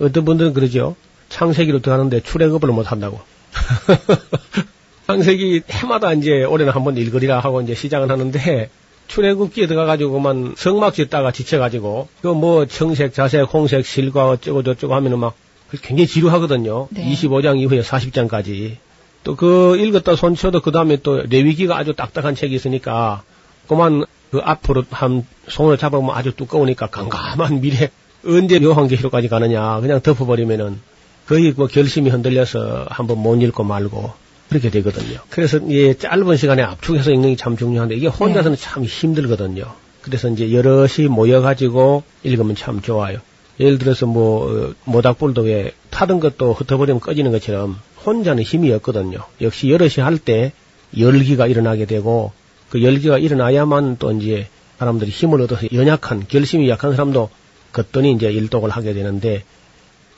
어떤 0.00 0.24
분들은 0.24 0.54
그러죠. 0.54 0.96
창세기로 1.28 1.80
들어가는데 1.80 2.20
출애굽을 2.20 2.70
못 2.72 2.90
한다고. 2.90 3.20
창세기 5.06 5.62
해마다 5.70 6.12
이제 6.12 6.44
올해는 6.44 6.72
한번 6.72 6.96
읽으리라 6.96 7.40
하고 7.40 7.60
이제 7.60 7.74
시작을 7.74 8.10
하는데 8.10 8.70
출애굽기에 9.08 9.66
들어가가지고 9.66 10.12
그만 10.12 10.54
성막 10.56 10.94
짓다가 10.94 11.32
지쳐가지고 11.32 12.08
그뭐 12.22 12.66
청색, 12.66 13.12
자색, 13.12 13.52
홍색, 13.52 13.84
실과 13.84 14.28
어쩌고 14.28 14.62
저쩌고 14.62 14.94
하면은 14.94 15.18
막 15.18 15.34
굉장히 15.82 16.06
지루하거든요. 16.06 16.88
네. 16.90 17.12
25장 17.12 17.58
이후에 17.60 17.80
40장까지. 17.80 18.76
또 19.24 19.36
그 19.36 19.76
읽었다 19.76 20.16
손쳐도 20.16 20.60
그 20.60 20.70
다음에 20.72 20.96
또 21.02 21.22
레위기가 21.22 21.76
아주 21.76 21.94
딱딱한 21.94 22.34
책이 22.34 22.54
있으니까 22.54 23.22
그만 23.68 24.04
그 24.30 24.40
앞으로 24.42 24.84
한 24.90 25.26
손을 25.48 25.76
잡으면 25.78 26.10
아주 26.14 26.32
두꺼우니까 26.32 26.86
깜깜한 26.86 27.60
미래 27.60 27.90
언제 28.26 28.60
요한계시록까지 28.62 29.28
가느냐 29.28 29.80
그냥 29.80 30.00
덮어버리면은 30.00 30.80
거의 31.26 31.52
뭐 31.56 31.66
결심이 31.66 32.10
흔들려서 32.10 32.86
한번 32.90 33.18
못 33.18 33.40
읽고 33.42 33.62
말고 33.64 34.12
그렇게 34.48 34.68
되거든요. 34.70 35.20
그래서 35.30 35.58
이 35.58 35.94
짧은 35.96 36.36
시간에 36.36 36.62
압축해서 36.62 37.12
읽는 37.12 37.30
게 37.30 37.36
참 37.36 37.56
중요한데 37.56 37.94
이게 37.94 38.08
혼자서는 38.08 38.56
참 38.56 38.84
힘들거든요. 38.84 39.64
그래서 40.02 40.28
이제 40.28 40.52
여럿이 40.52 41.06
모여가지고 41.08 42.02
읽으면 42.24 42.56
참 42.56 42.80
좋아요. 42.82 43.18
예를 43.60 43.78
들어서 43.78 44.06
뭐 44.06 44.50
어, 44.50 44.74
모닥불도 44.84 45.42
왜 45.42 45.72
타던 45.90 46.18
것도 46.18 46.54
흩어버리면 46.54 47.00
꺼지는 47.00 47.30
것처럼 47.30 47.78
혼자는 48.04 48.42
힘이 48.42 48.72
없거든요. 48.72 49.20
역시 49.40 49.70
여럿이 49.70 49.96
할 49.98 50.18
때 50.18 50.52
열기가 50.98 51.46
일어나게 51.46 51.84
되고 51.86 52.32
그 52.70 52.82
열기가 52.82 53.18
일어나야만 53.18 53.96
또 53.98 54.12
이제 54.12 54.48
사람들이 54.78 55.10
힘을 55.10 55.40
얻어서 55.42 55.66
연약한 55.72 56.26
결심이 56.26 56.68
약한 56.68 56.92
사람도 56.92 57.30
걷더니 57.72 58.12
이제 58.12 58.30
일독을 58.30 58.70
하게 58.70 58.92
되는데 58.94 59.44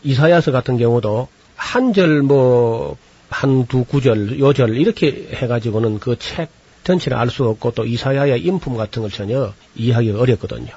이사야서 0.04 0.52
같은 0.52 0.78
경우도 0.78 1.28
한 1.56 1.92
절 1.92 2.22
뭐 2.22 2.96
한 3.32 3.66
두 3.66 3.84
구절 3.84 4.38
요절 4.38 4.76
이렇게 4.76 5.28
해가지고는 5.32 5.98
그 6.00 6.16
책 6.16 6.48
전체를 6.84 7.16
알 7.16 7.30
수 7.30 7.44
없고 7.44 7.70
또 7.72 7.86
이사야의 7.86 8.42
인품 8.42 8.76
같은 8.76 9.02
걸 9.02 9.10
전혀 9.10 9.54
이해하기가 9.76 10.20
어렵거든요. 10.20 10.68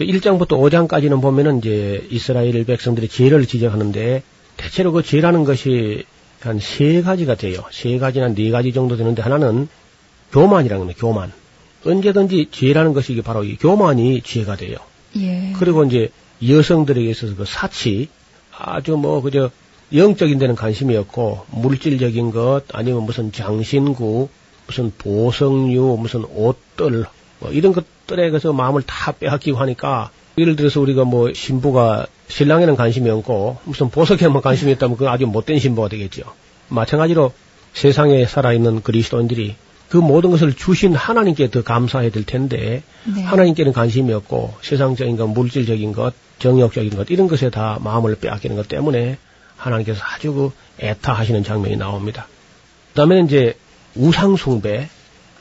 1장부터 0.00 0.48
5장까지는 0.48 1.22
보면은 1.22 1.58
이제 1.58 2.06
이스라엘 2.10 2.64
백성들이 2.64 3.08
죄를 3.08 3.46
지적하는데 3.46 4.22
대체로 4.56 4.92
그 4.92 5.02
죄라는 5.02 5.44
것이 5.44 6.04
한 6.42 6.58
세 6.58 7.02
가지가 7.02 7.36
돼요. 7.36 7.64
세 7.70 7.98
가지나 7.98 8.34
네 8.34 8.50
가지 8.50 8.72
정도 8.72 8.96
되는데 8.96 9.22
하나는 9.22 9.68
교만이라는 10.32 10.86
거예요. 10.86 10.96
교만. 10.98 11.32
언제든지 11.84 12.48
죄라는 12.52 12.92
것이 12.94 13.12
이게 13.12 13.22
바로 13.22 13.44
이 13.44 13.56
교만이 13.56 14.22
죄가 14.22 14.56
돼요. 14.56 14.76
예. 15.16 15.52
그리고 15.58 15.84
이제 15.84 16.10
여성들에게 16.46 17.10
있어서 17.10 17.34
그 17.36 17.44
사치 17.44 18.08
아주 18.56 18.96
뭐 18.96 19.20
그저 19.20 19.50
영적인 19.94 20.38
데는 20.38 20.54
관심이 20.54 20.96
없고 20.96 21.44
물질적인 21.50 22.30
것 22.30 22.62
아니면 22.72 23.02
무슨 23.02 23.30
장신구 23.30 24.28
무슨 24.66 24.92
보석류 24.96 25.98
무슨 26.00 26.24
옷들 26.24 27.04
뭐 27.40 27.50
이런 27.50 27.72
것들에 27.72 28.30
그래서 28.30 28.52
마음을 28.52 28.82
다 28.82 29.12
빼앗기고 29.12 29.58
하니까 29.58 30.10
예를 30.38 30.56
들어서 30.56 30.80
우리가 30.80 31.04
뭐 31.04 31.32
신부가 31.32 32.06
신랑에는 32.28 32.76
관심이 32.76 33.10
없고 33.10 33.58
무슨 33.64 33.90
보석에만 33.90 34.40
관심이 34.42 34.72
있다면 34.72 34.96
그건 34.96 35.12
아주 35.12 35.26
못된 35.26 35.58
신부가 35.58 35.88
되겠죠. 35.88 36.22
마찬가지로 36.68 37.32
세상에 37.74 38.24
살아있는 38.26 38.82
그리스도인들이 38.82 39.56
그 39.88 39.98
모든 39.98 40.30
것을 40.30 40.54
주신 40.54 40.94
하나님께 40.94 41.50
더 41.50 41.62
감사해야 41.62 42.10
될 42.10 42.24
텐데 42.24 42.82
네. 43.04 43.22
하나님께는 43.22 43.74
관심이 43.74 44.10
없고 44.14 44.54
세상적인 44.62 45.18
것, 45.18 45.26
물질적인 45.26 45.92
것, 45.92 46.14
정욕적인 46.38 46.96
것 46.96 47.10
이런 47.10 47.28
것에 47.28 47.50
다 47.50 47.78
마음을 47.82 48.14
빼앗기는 48.16 48.56
것 48.56 48.68
때문에 48.68 49.18
하나님께서 49.56 50.00
아주 50.02 50.32
그 50.32 50.50
애타하시는 50.80 51.44
장면이 51.44 51.76
나옵니다. 51.76 52.26
그다음에 52.90 53.20
이제 53.20 53.54
우상 53.94 54.36
숭배 54.36 54.88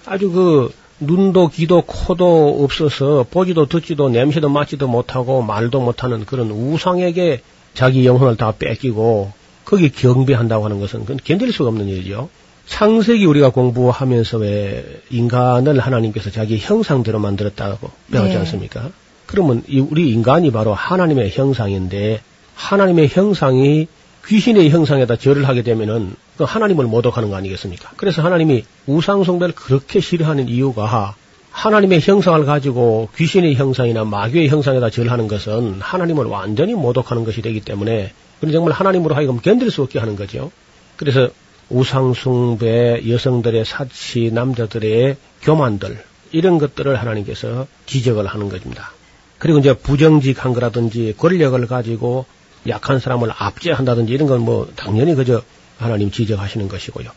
아주 0.06 0.32
그 0.32 0.74
눈도 1.02 1.50
귀도 1.50 1.82
코도 1.82 2.64
없어서 2.64 3.26
보지도 3.30 3.66
듣지도 3.66 4.10
냄새도 4.10 4.50
맡지도 4.50 4.88
못하고 4.88 5.42
말도 5.42 5.82
못하는 5.82 6.26
그런 6.26 6.52
우상에게 6.52 7.42
자기 7.74 8.06
영혼을 8.06 8.38
다 8.38 8.54
뺏기고 8.58 9.32
거기 9.66 9.90
경배한다고 9.90 10.66
하는 10.66 10.80
것은 10.80 11.02
그건 11.02 11.18
견딜 11.24 11.52
수가 11.52 11.70
없는 11.70 11.88
일이죠. 11.88 12.30
창세기 12.68 13.26
우리가 13.26 13.50
공부하면서 13.50 14.38
왜 14.38 15.02
인간을 15.10 15.80
하나님께서 15.80 16.30
자기 16.30 16.58
형상대로 16.58 17.20
만들었다고 17.20 17.90
배웠지 18.12 18.34
네. 18.34 18.40
않습니까? 18.40 18.92
그러면 19.26 19.64
이 19.68 19.80
우리 19.80 20.12
인간이 20.12 20.52
바로 20.52 20.74
하나님의 20.74 21.32
형상인데 21.32 22.22
하나님의 22.56 23.10
형상이 23.10 23.88
귀신의 24.28 24.70
형상에다 24.70 25.16
절을 25.16 25.48
하게 25.48 25.62
되면은 25.62 26.16
그 26.38 26.44
하나님을 26.44 26.86
모독하는 26.86 27.30
거 27.30 27.36
아니겠습니까? 27.36 27.92
그래서 27.98 28.22
하나님이 28.22 28.66
우상숭배를 28.86 29.56
그렇게 29.56 30.00
싫어하는 30.00 30.48
이유가 30.48 31.16
하나님의 31.52 32.02
형상을 32.02 32.44
가지고 32.46 33.10
귀신의 33.18 33.56
형상이나 33.56 34.06
마귀의 34.06 34.50
형상에다 34.50 34.90
절하는 34.90 35.28
것은 35.28 35.82
하나님을 35.82 36.26
완전히 36.26 36.74
모독하는 36.74 37.26
것이 37.26 37.42
되기 37.42 37.60
때문에 37.60 38.14
그건 38.40 38.54
정말 38.54 38.74
하나님으로 38.74 39.16
하여금 39.16 39.40
견딜 39.40 39.70
수 39.70 39.82
없게 39.84 40.00
하는 40.00 40.16
거죠. 40.16 40.52
그래서 40.96 41.30
우상숭배, 41.70 43.04
여성들의 43.08 43.66
사치, 43.66 44.32
남자들의 44.32 45.18
교만들 45.42 46.04
이런 46.32 46.58
것들을 46.58 46.96
하나님께서 46.96 47.68
지적을 47.86 48.28
하는 48.28 48.50
것입니다. 48.50 48.92
그리고 49.38 49.60
이제 49.60 49.74
부정직한 49.74 50.54
거라든지 50.54 51.16
권력을 51.18 51.66
가지고 51.68 52.26
약한 52.68 53.00
사람을 53.00 53.32
압제한다든지 53.38 54.14
이런 54.14 54.28
건 54.28 54.42
뭐 54.42 54.72
당연히 54.76 55.16
그저 55.16 55.42
하나님 55.78 56.12
지적하시는 56.12 56.68
것이고요. 56.68 57.10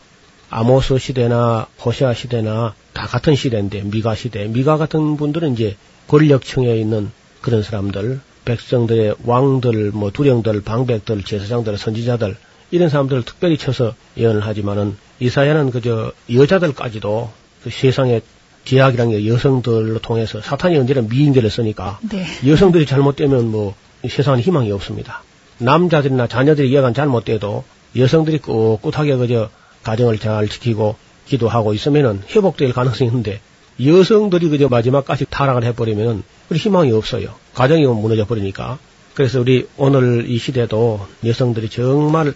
아모스 0.49 0.97
시대나 0.97 1.67
호세아 1.83 2.13
시대나 2.13 2.73
다 2.93 3.07
같은 3.07 3.35
시대인데 3.35 3.81
미가 3.81 4.15
시대, 4.15 4.45
미가 4.47 4.77
같은 4.77 5.17
분들은 5.17 5.53
이제 5.53 5.75
권력층에 6.07 6.75
있는 6.75 7.11
그런 7.41 7.61
사람들, 7.63 8.19
백성들의 8.45 9.15
왕들, 9.23 9.91
뭐 9.91 10.11
두령들, 10.11 10.61
방백들, 10.61 11.23
제사장들, 11.23 11.77
선지자들 11.77 12.37
이런 12.71 12.89
사람들을 12.89 13.23
특별히 13.23 13.57
쳐서 13.57 13.93
예언을 14.17 14.45
하지만은 14.45 14.97
이사야는 15.19 15.71
그저 15.71 16.11
여자들까지도 16.31 17.31
그 17.63 17.69
세상의 17.69 18.21
제약이라는 18.65 19.11
게 19.11 19.27
여성들로 19.27 19.99
통해서 19.99 20.41
사탄이 20.41 20.77
언제나 20.77 21.01
미인계를 21.01 21.49
쓰니까 21.49 21.99
네. 22.09 22.25
여성들이 22.47 22.85
잘못되면 22.85 23.51
뭐 23.51 23.75
세상에 24.07 24.41
희망이 24.41 24.71
없습니다. 24.71 25.23
남자들이나 25.57 26.27
자녀들이 26.27 26.69
이해가 26.69 26.93
잘 26.93 27.07
못돼도 27.07 27.63
여성들이 27.95 28.39
꿋꿋하게 28.39 29.15
그저 29.15 29.49
가정을 29.83 30.19
잘 30.19 30.47
지키고 30.49 30.95
기도하고 31.27 31.73
있으면은 31.73 32.21
회복될 32.29 32.73
가능성이 32.73 33.09
있는데 33.09 33.39
여성들이 33.83 34.49
그저 34.49 34.67
마지막까지 34.67 35.25
타락을 35.29 35.63
해버리면은 35.63 36.23
그 36.49 36.55
희망이 36.55 36.91
없어요. 36.91 37.33
가정이 37.53 37.85
무너져 37.85 38.25
버리니까. 38.25 38.77
그래서 39.13 39.39
우리 39.39 39.67
오늘 39.77 40.29
이 40.29 40.37
시대도 40.37 41.07
여성들이 41.25 41.69
정말 41.69 42.33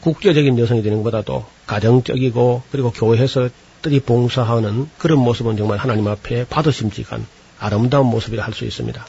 국제적인 0.00 0.58
여성이 0.58 0.82
되는 0.82 0.98
것보다도 0.98 1.46
가정적이고 1.66 2.62
그리고 2.70 2.90
교회에서 2.90 3.48
뜰이 3.80 4.00
봉사하는 4.00 4.88
그런 4.98 5.18
모습은 5.20 5.56
정말 5.56 5.78
하나님 5.78 6.06
앞에 6.08 6.46
받으심직한 6.48 7.26
아름다운 7.58 8.06
모습이라 8.06 8.44
할 8.44 8.52
수 8.52 8.64
있습니다. 8.64 9.06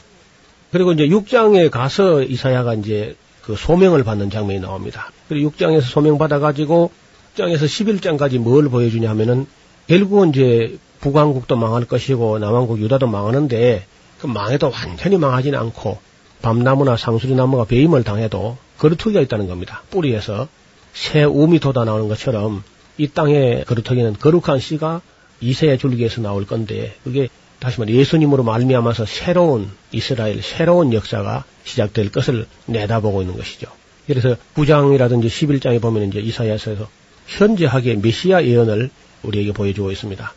그리고 0.72 0.92
이제 0.92 1.08
6장에 1.08 1.70
가서 1.70 2.22
이사야가 2.22 2.74
이제 2.74 3.16
그 3.50 3.56
소명을 3.56 4.04
받는 4.04 4.30
장면이 4.30 4.60
나옵니다. 4.60 5.10
그리고 5.28 5.50
6장에서 5.50 5.80
소명 5.80 6.18
받아가지고 6.18 6.92
6장에서 7.34 7.64
11장까지 7.64 8.38
뭘 8.38 8.68
보여주냐 8.68 9.10
하면은 9.10 9.46
결국은 9.88 10.28
이제 10.28 10.78
북왕국도 11.00 11.56
망할 11.56 11.84
것이고 11.84 12.38
남왕국 12.38 12.80
유다도 12.80 13.08
망하는데 13.08 13.84
그 14.20 14.26
망해도 14.28 14.70
완전히 14.70 15.16
망하지는 15.16 15.58
않고 15.58 15.98
밤나무나 16.42 16.96
상수리나무가 16.96 17.64
배임을 17.64 18.04
당해도 18.04 18.56
거루터기가 18.78 19.20
있다는 19.22 19.48
겁니다. 19.48 19.82
뿌리에서 19.90 20.46
새 20.92 21.24
우미 21.24 21.58
돋아 21.58 21.84
나오는 21.84 22.06
것처럼 22.06 22.62
이 22.98 23.08
땅에 23.08 23.64
거루터기는 23.66 24.14
거룩한 24.20 24.60
씨가 24.60 25.00
이세의 25.40 25.78
줄기에서 25.78 26.20
나올 26.20 26.46
건데 26.46 26.94
그게 27.02 27.28
다시 27.60 27.78
말해 27.78 27.94
예수님으로 27.94 28.42
말미암아서 28.42 29.04
새로운 29.04 29.70
이스라엘 29.92 30.42
새로운 30.42 30.92
역사가 30.92 31.44
시작될 31.64 32.10
것을 32.10 32.46
내다보고 32.66 33.20
있는 33.20 33.36
것이죠. 33.36 33.68
그래서 34.06 34.36
9장이라든지 34.56 35.26
11장에 35.26 35.80
보면 35.80 36.08
이제 36.08 36.20
이사야서에서 36.20 36.88
현재하게 37.26 37.96
메시아 37.96 38.44
예언을 38.44 38.90
우리에게 39.22 39.52
보여주고 39.52 39.92
있습니다. 39.92 40.32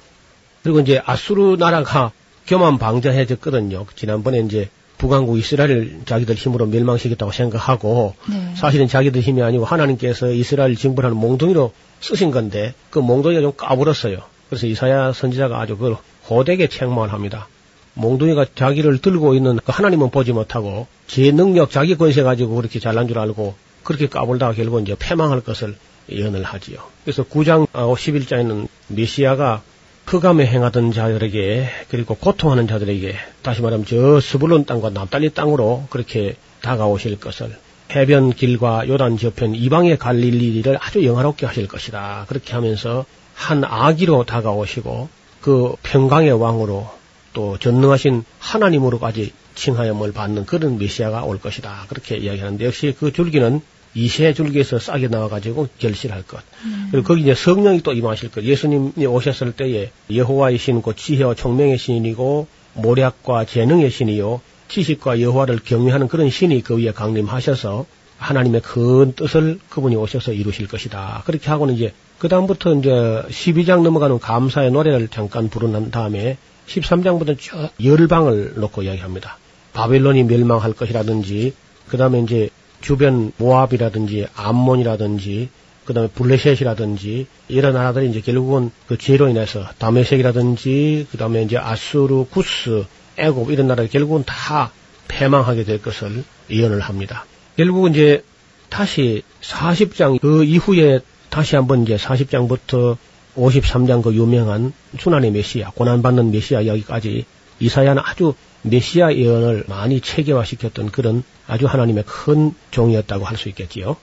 그리고 0.63 0.79
이제 0.81 1.01
아수르 1.05 1.55
나라가 1.57 2.11
교만 2.45 2.77
방자해졌거든요. 2.77 3.85
지난번에 3.95 4.39
이제 4.41 4.69
북왕국 4.97 5.39
이스라엘 5.39 6.01
자기들 6.05 6.35
힘으로 6.35 6.65
멸망시켰다고 6.67 7.31
생각하고 7.31 8.15
네. 8.29 8.53
사실은 8.55 8.87
자기들 8.87 9.21
힘이 9.21 9.41
아니고 9.41 9.65
하나님께서 9.65 10.31
이스라엘 10.31 10.75
징벌하는 10.75 11.17
몽둥이로 11.17 11.73
쓰신 11.99 12.31
건데 12.31 12.73
그 12.89 12.99
몽둥이가 12.99 13.41
좀 13.41 13.53
까불었어요. 13.55 14.19
그래서 14.49 14.67
이사야 14.67 15.13
선지자가 15.13 15.59
아주 15.59 15.77
그걸 15.77 15.97
호되게 16.29 16.67
책망을 16.67 17.11
합니다. 17.11 17.47
몽둥이가 17.95 18.47
자기를 18.55 18.99
들고 18.99 19.35
있는 19.35 19.57
그 19.57 19.71
하나님은 19.71 20.09
보지 20.09 20.33
못하고 20.33 20.87
제 21.07 21.31
능력, 21.31 21.69
자기 21.69 21.95
권세 21.95 22.23
가지고 22.23 22.55
그렇게 22.55 22.79
잘난 22.79 23.07
줄 23.07 23.19
알고 23.19 23.55
그렇게 23.83 24.07
까불다가 24.07 24.53
결국 24.53 24.81
이제 24.81 24.95
패망할 24.97 25.41
것을 25.41 25.75
예언을 26.09 26.43
하지요. 26.43 26.79
그래서 27.03 27.23
9장 27.23 27.67
11장에는 27.67 28.67
메시아가 28.87 29.61
흑암에 30.05 30.45
행하던 30.45 30.91
자들에게 30.91 31.69
그리고 31.89 32.15
고통하는 32.15 32.67
자들에게 32.67 33.15
다시 33.41 33.61
말하면 33.61 33.85
저 33.85 34.19
스불론 34.19 34.65
땅과 34.65 34.89
납달리 34.89 35.29
땅으로 35.29 35.85
그렇게 35.89 36.35
다가오실 36.61 37.19
것을 37.19 37.55
해변 37.95 38.31
길과 38.31 38.87
요단 38.87 39.17
저편 39.17 39.55
이방의 39.55 39.97
갈릴리를 39.97 40.77
아주 40.81 41.05
영화롭게 41.05 41.45
하실 41.45 41.67
것이다. 41.67 42.25
그렇게 42.27 42.53
하면서 42.53 43.05
한 43.35 43.63
아기로 43.63 44.25
다가오시고 44.25 45.09
그 45.43 45.75
평강의 45.83 46.31
왕으로 46.31 46.89
또 47.33 47.57
전능하신 47.59 48.23
하나님으로까지 48.39 49.33
칭하염을 49.55 50.13
받는 50.13 50.45
그런 50.45 50.77
메시아가 50.77 51.25
올 51.25 51.37
것이다. 51.37 51.85
그렇게 51.89 52.15
이야기하는데 52.15 52.65
역시 52.65 52.95
그 52.97 53.11
줄기는 53.11 53.61
이세 53.93 54.33
줄기에서 54.33 54.79
싹이 54.79 55.09
나와가지고 55.09 55.67
결실할 55.77 56.23
것. 56.23 56.41
음. 56.63 56.87
그리고 56.91 57.07
거기 57.09 57.23
이제 57.23 57.35
성령이 57.35 57.81
또 57.81 57.91
임하실 57.91 58.31
것. 58.31 58.43
예수님이 58.43 59.05
오셨을 59.05 59.51
때에 59.51 59.91
여호와의 60.11 60.57
신고 60.57 60.93
지혜와 60.93 61.35
총명의 61.35 61.77
신이고 61.77 62.47
모략과 62.75 63.43
재능의 63.43 63.91
신이요 63.91 64.39
지식과 64.69 65.19
여호와를 65.19 65.59
경외하는 65.65 66.07
그런 66.07 66.29
신이 66.29 66.61
그 66.61 66.77
위에 66.77 66.93
강림하셔서 66.93 67.85
하나님의 68.17 68.61
큰 68.61 69.11
뜻을 69.11 69.59
그분이 69.69 69.97
오셔서 69.97 70.31
이루실 70.31 70.69
것이다. 70.69 71.23
그렇게 71.25 71.49
하고는 71.49 71.75
이제 71.75 71.93
그 72.23 72.29
다음부터 72.29 72.75
이제 72.75 72.89
12장 72.89 73.81
넘어가는 73.81 74.17
감사의 74.17 74.71
노래를 74.71 75.09
잠깐 75.09 75.49
부르는 75.49 75.91
다음에 75.91 76.37
13장부터 76.67 77.37
쭉 77.37 77.69
열방을 77.83 78.53
놓고 78.55 78.83
이야기합니다. 78.83 79.37
바벨론이 79.73 80.23
멸망할 80.23 80.71
것이라든지 80.71 81.53
그 81.89 81.97
다음에 81.97 82.21
이제 82.21 82.49
주변 82.79 83.33
모압이라든지 83.35 84.27
암몬이라든지 84.37 85.49
그 85.83 85.93
다음에 85.93 86.07
블레셋이라든지 86.15 87.27
이런 87.49 87.73
나라들이 87.73 88.09
이제 88.09 88.21
결국은 88.21 88.71
그 88.87 88.97
죄로 88.97 89.27
인해서 89.27 89.65
다메섹이라든지 89.77 91.07
그 91.11 91.17
다음에 91.17 91.43
이제 91.43 91.57
아수르, 91.57 92.23
구스, 92.31 92.85
애굽 93.17 93.51
이런 93.51 93.67
나라가 93.67 93.89
결국은 93.89 94.23
다 94.25 94.71
패망하게 95.09 95.65
될 95.65 95.81
것을 95.81 96.23
예언을 96.49 96.79
합니다. 96.79 97.25
결국은 97.57 97.91
이제 97.91 98.23
다시 98.69 99.23
40장 99.41 100.21
그 100.21 100.45
이후에 100.45 101.01
다시 101.33 101.55
한번 101.55 101.81
이제 101.81 101.95
40장부터 101.95 102.95
53장 103.35 104.03
그 104.03 104.13
유명한 104.13 104.71
순환의 104.99 105.31
메시아, 105.31 105.71
고난받는 105.71 106.29
메시아 106.29 106.61
이야기까지 106.61 107.25
이사야는 107.59 108.03
아주 108.05 108.35
메시아 108.61 109.15
예언을 109.15 109.63
많이 109.67 109.99
체계화시켰던 109.99 110.91
그런 110.91 111.23
아주 111.47 111.65
하나님의 111.65 112.03
큰 112.05 112.53
종이었다고 112.69 113.25
할 113.25 113.37
수 113.37 113.49
있겠지요. 113.49 113.97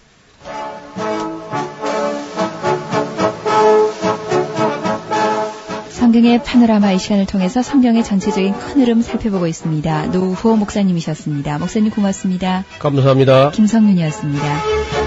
성경의 5.90 6.42
파노라마 6.42 6.90
이 6.90 6.98
시간을 6.98 7.26
통해서 7.26 7.62
성경의 7.62 8.02
전체적인 8.02 8.54
큰 8.58 8.80
흐름 8.80 9.02
살펴보고 9.02 9.46
있습니다. 9.46 10.06
노후호 10.06 10.56
목사님이셨습니다. 10.56 11.60
목사님 11.60 11.92
고맙습니다. 11.92 12.64
감사합니다. 12.80 13.52
김성윤이었습니다. 13.52 14.99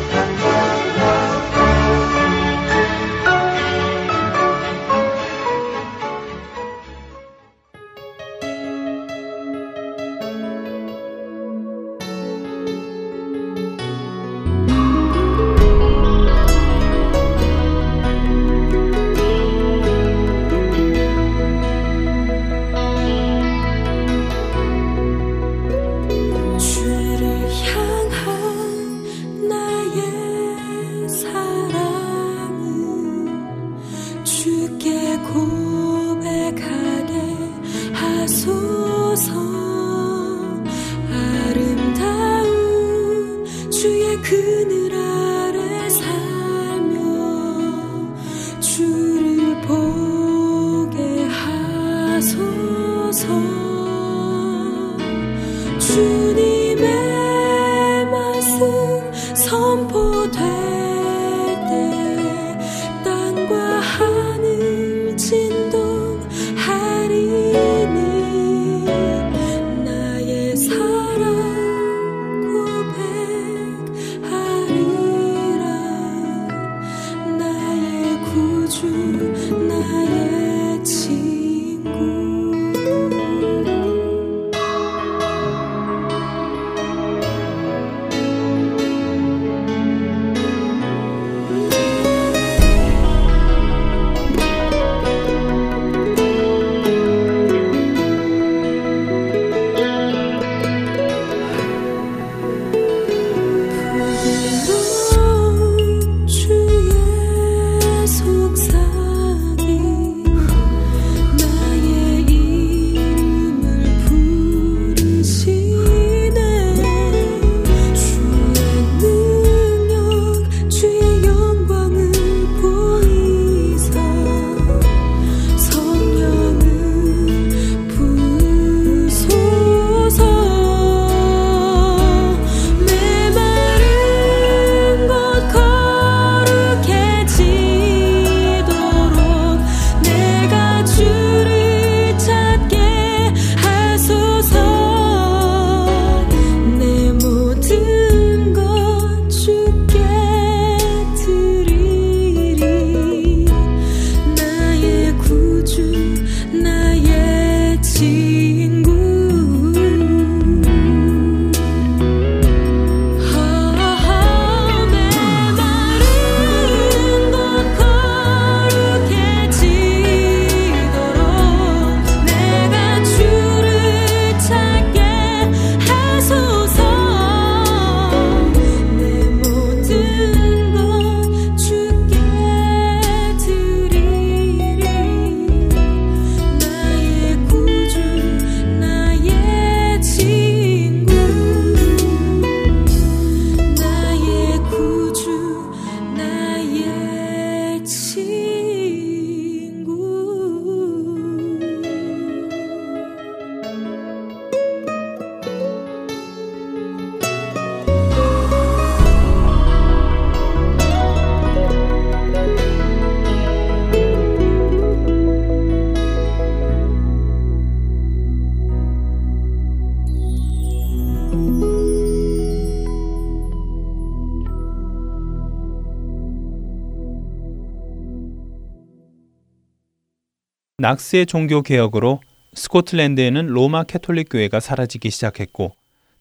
낙스의 230.93 231.25
종교 231.25 231.61
개혁으로 231.61 232.21
스코틀랜드에는 232.53 233.47
로마 233.47 233.83
캐톨릭 233.83 234.29
교회가 234.29 234.59
사라지기 234.59 235.09
시작했고 235.09 235.71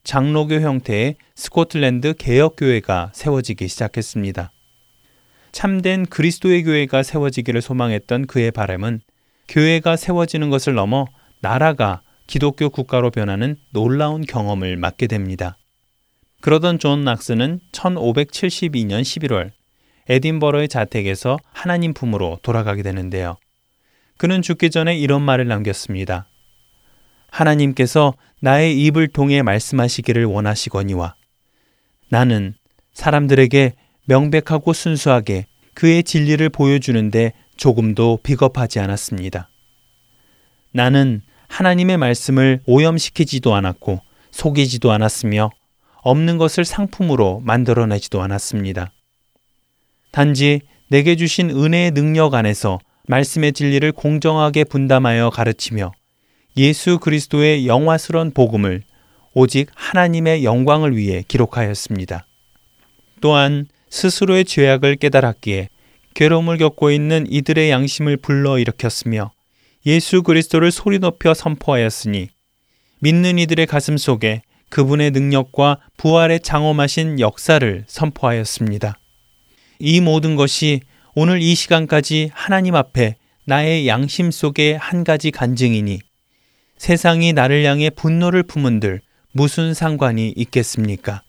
장로교 0.04 0.60
형태의 0.60 1.16
스코틀랜드 1.34 2.14
개혁 2.14 2.56
교회가 2.56 3.10
세워지기 3.14 3.68
시작했습니다. 3.68 4.52
참된 5.52 6.06
그리스도의 6.06 6.62
교회가 6.64 7.02
세워지기를 7.02 7.60
소망했던 7.60 8.26
그의 8.26 8.50
바람은 8.50 9.00
교회가 9.48 9.96
세워지는 9.96 10.48
것을 10.48 10.74
넘어 10.74 11.06
나라가 11.40 12.00
기독교 12.26 12.70
국가로 12.70 13.10
변하는 13.10 13.56
놀라운 13.70 14.22
경험을 14.22 14.76
맞게 14.76 15.06
됩니다. 15.06 15.58
그러던 16.40 16.78
존 16.78 17.04
낙스는 17.04 17.60
1572년 17.72 19.02
11월 19.02 19.50
에딘버러의 20.08 20.68
자택에서 20.68 21.38
하나님 21.52 21.92
품으로 21.92 22.38
돌아가게 22.42 22.82
되는데요. 22.82 23.36
그는 24.22 24.40
죽기 24.40 24.70
전에 24.70 24.96
이런 24.96 25.20
말을 25.20 25.48
남겼습니다. 25.48 26.28
하나님께서 27.28 28.14
나의 28.40 28.80
입을 28.80 29.08
통해 29.08 29.42
말씀하시기를 29.42 30.26
원하시거니와 30.26 31.16
나는 32.08 32.54
사람들에게 32.92 33.74
명백하고 34.04 34.74
순수하게 34.74 35.46
그의 35.74 36.04
진리를 36.04 36.48
보여주는데 36.50 37.32
조금도 37.56 38.20
비겁하지 38.22 38.78
않았습니다. 38.78 39.50
나는 40.70 41.22
하나님의 41.48 41.96
말씀을 41.96 42.60
오염시키지도 42.66 43.52
않았고 43.56 44.02
속이지도 44.30 44.92
않았으며 44.92 45.50
없는 46.02 46.38
것을 46.38 46.64
상품으로 46.64 47.40
만들어내지도 47.40 48.22
않았습니다. 48.22 48.92
단지 50.12 50.60
내게 50.86 51.16
주신 51.16 51.50
은혜의 51.50 51.90
능력 51.90 52.34
안에서 52.34 52.78
말씀의 53.12 53.52
진리를 53.52 53.92
공정하게 53.92 54.64
분담하여 54.64 55.28
가르치며 55.28 55.92
예수 56.56 56.98
그리스도의 56.98 57.66
영화스러운 57.66 58.30
복음을 58.30 58.84
오직 59.34 59.68
하나님의 59.74 60.44
영광을 60.44 60.96
위해 60.96 61.22
기록하였습니다. 61.28 62.26
또한 63.20 63.66
스스로의 63.90 64.46
죄악을 64.46 64.96
깨달았기에 64.96 65.68
괴로움을 66.14 66.56
겪고 66.56 66.90
있는 66.90 67.26
이들의 67.28 67.70
양심을 67.70 68.16
불러 68.16 68.58
일으켰으며 68.58 69.30
예수 69.84 70.22
그리스도를 70.22 70.70
소리 70.72 70.98
높여 70.98 71.34
선포하였으니 71.34 72.28
믿는 73.00 73.38
이들의 73.38 73.66
가슴 73.66 73.98
속에 73.98 74.40
그분의 74.70 75.10
능력과 75.10 75.80
부활의 75.98 76.40
장엄하신 76.40 77.20
역사를 77.20 77.84
선포하였습니다. 77.86 78.98
이 79.80 80.00
모든 80.00 80.36
것이 80.36 80.80
오늘 81.14 81.42
이 81.42 81.54
시간까지 81.54 82.30
하나님 82.32 82.74
앞에 82.74 83.16
나의 83.44 83.86
양심 83.86 84.30
속의 84.30 84.78
한 84.78 85.04
가지 85.04 85.30
간증이니 85.30 85.98
세상이 86.78 87.34
나를 87.34 87.66
향해 87.66 87.90
분노를 87.90 88.42
품은들 88.42 89.02
무슨 89.32 89.74
상관이 89.74 90.32
있겠습니까? 90.34 91.22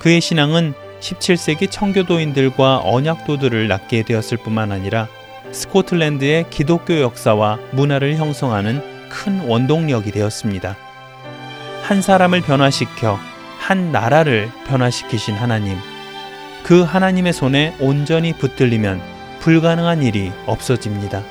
그의 0.00 0.20
신앙은 0.20 0.74
17세기 1.00 1.70
청교도인들과 1.70 2.82
언약도들을 2.84 3.68
낳게 3.68 4.02
되었을 4.02 4.36
뿐만 4.36 4.70
아니라 4.70 5.08
스코틀랜드의 5.52 6.44
기독교 6.50 7.00
역사와 7.00 7.58
문화를 7.72 8.16
형성하는 8.16 8.82
큰 9.08 9.40
원동력이 9.48 10.10
되었습니다. 10.10 10.76
한 11.84 12.02
사람을 12.02 12.42
변화시켜 12.42 13.18
한 13.58 13.92
나라를 13.92 14.50
변화시키신 14.66 15.36
하나님. 15.36 15.78
그 16.62 16.82
하나님의 16.82 17.32
손에 17.32 17.74
온전히 17.80 18.32
붙들리면 18.32 19.00
불가능한 19.40 20.02
일이 20.02 20.30
없어집니다. 20.46 21.22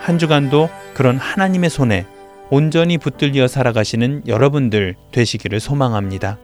한 0.00 0.18
주간도 0.18 0.68
그런 0.94 1.16
하나님의 1.16 1.70
손에 1.70 2.06
온전히 2.50 2.98
붙들려 2.98 3.46
살아가시는 3.46 4.22
여러분들 4.26 4.94
되시기를 5.12 5.60
소망합니다. 5.60 6.38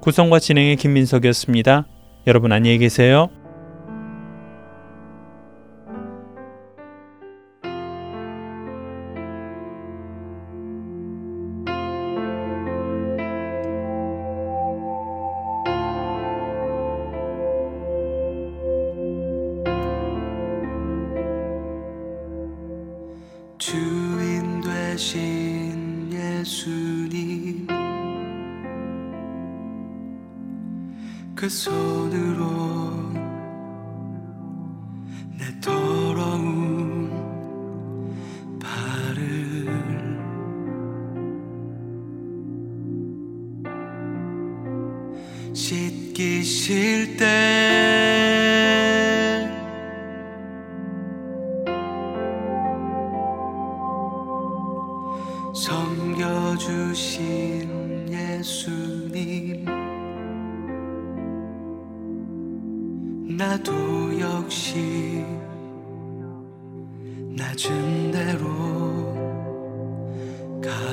구성과 0.00 0.38
진행의 0.38 0.76
김민석이었습니다. 0.76 1.86
여러분 2.26 2.52
안녕히 2.52 2.78
계세요. 2.78 3.28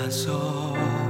가서 0.07 1.06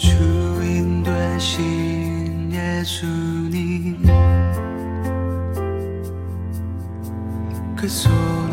주인 0.00 1.02
되신 1.02 2.50
예수님 2.50 4.02
그 7.76 7.86
손. 7.86 8.49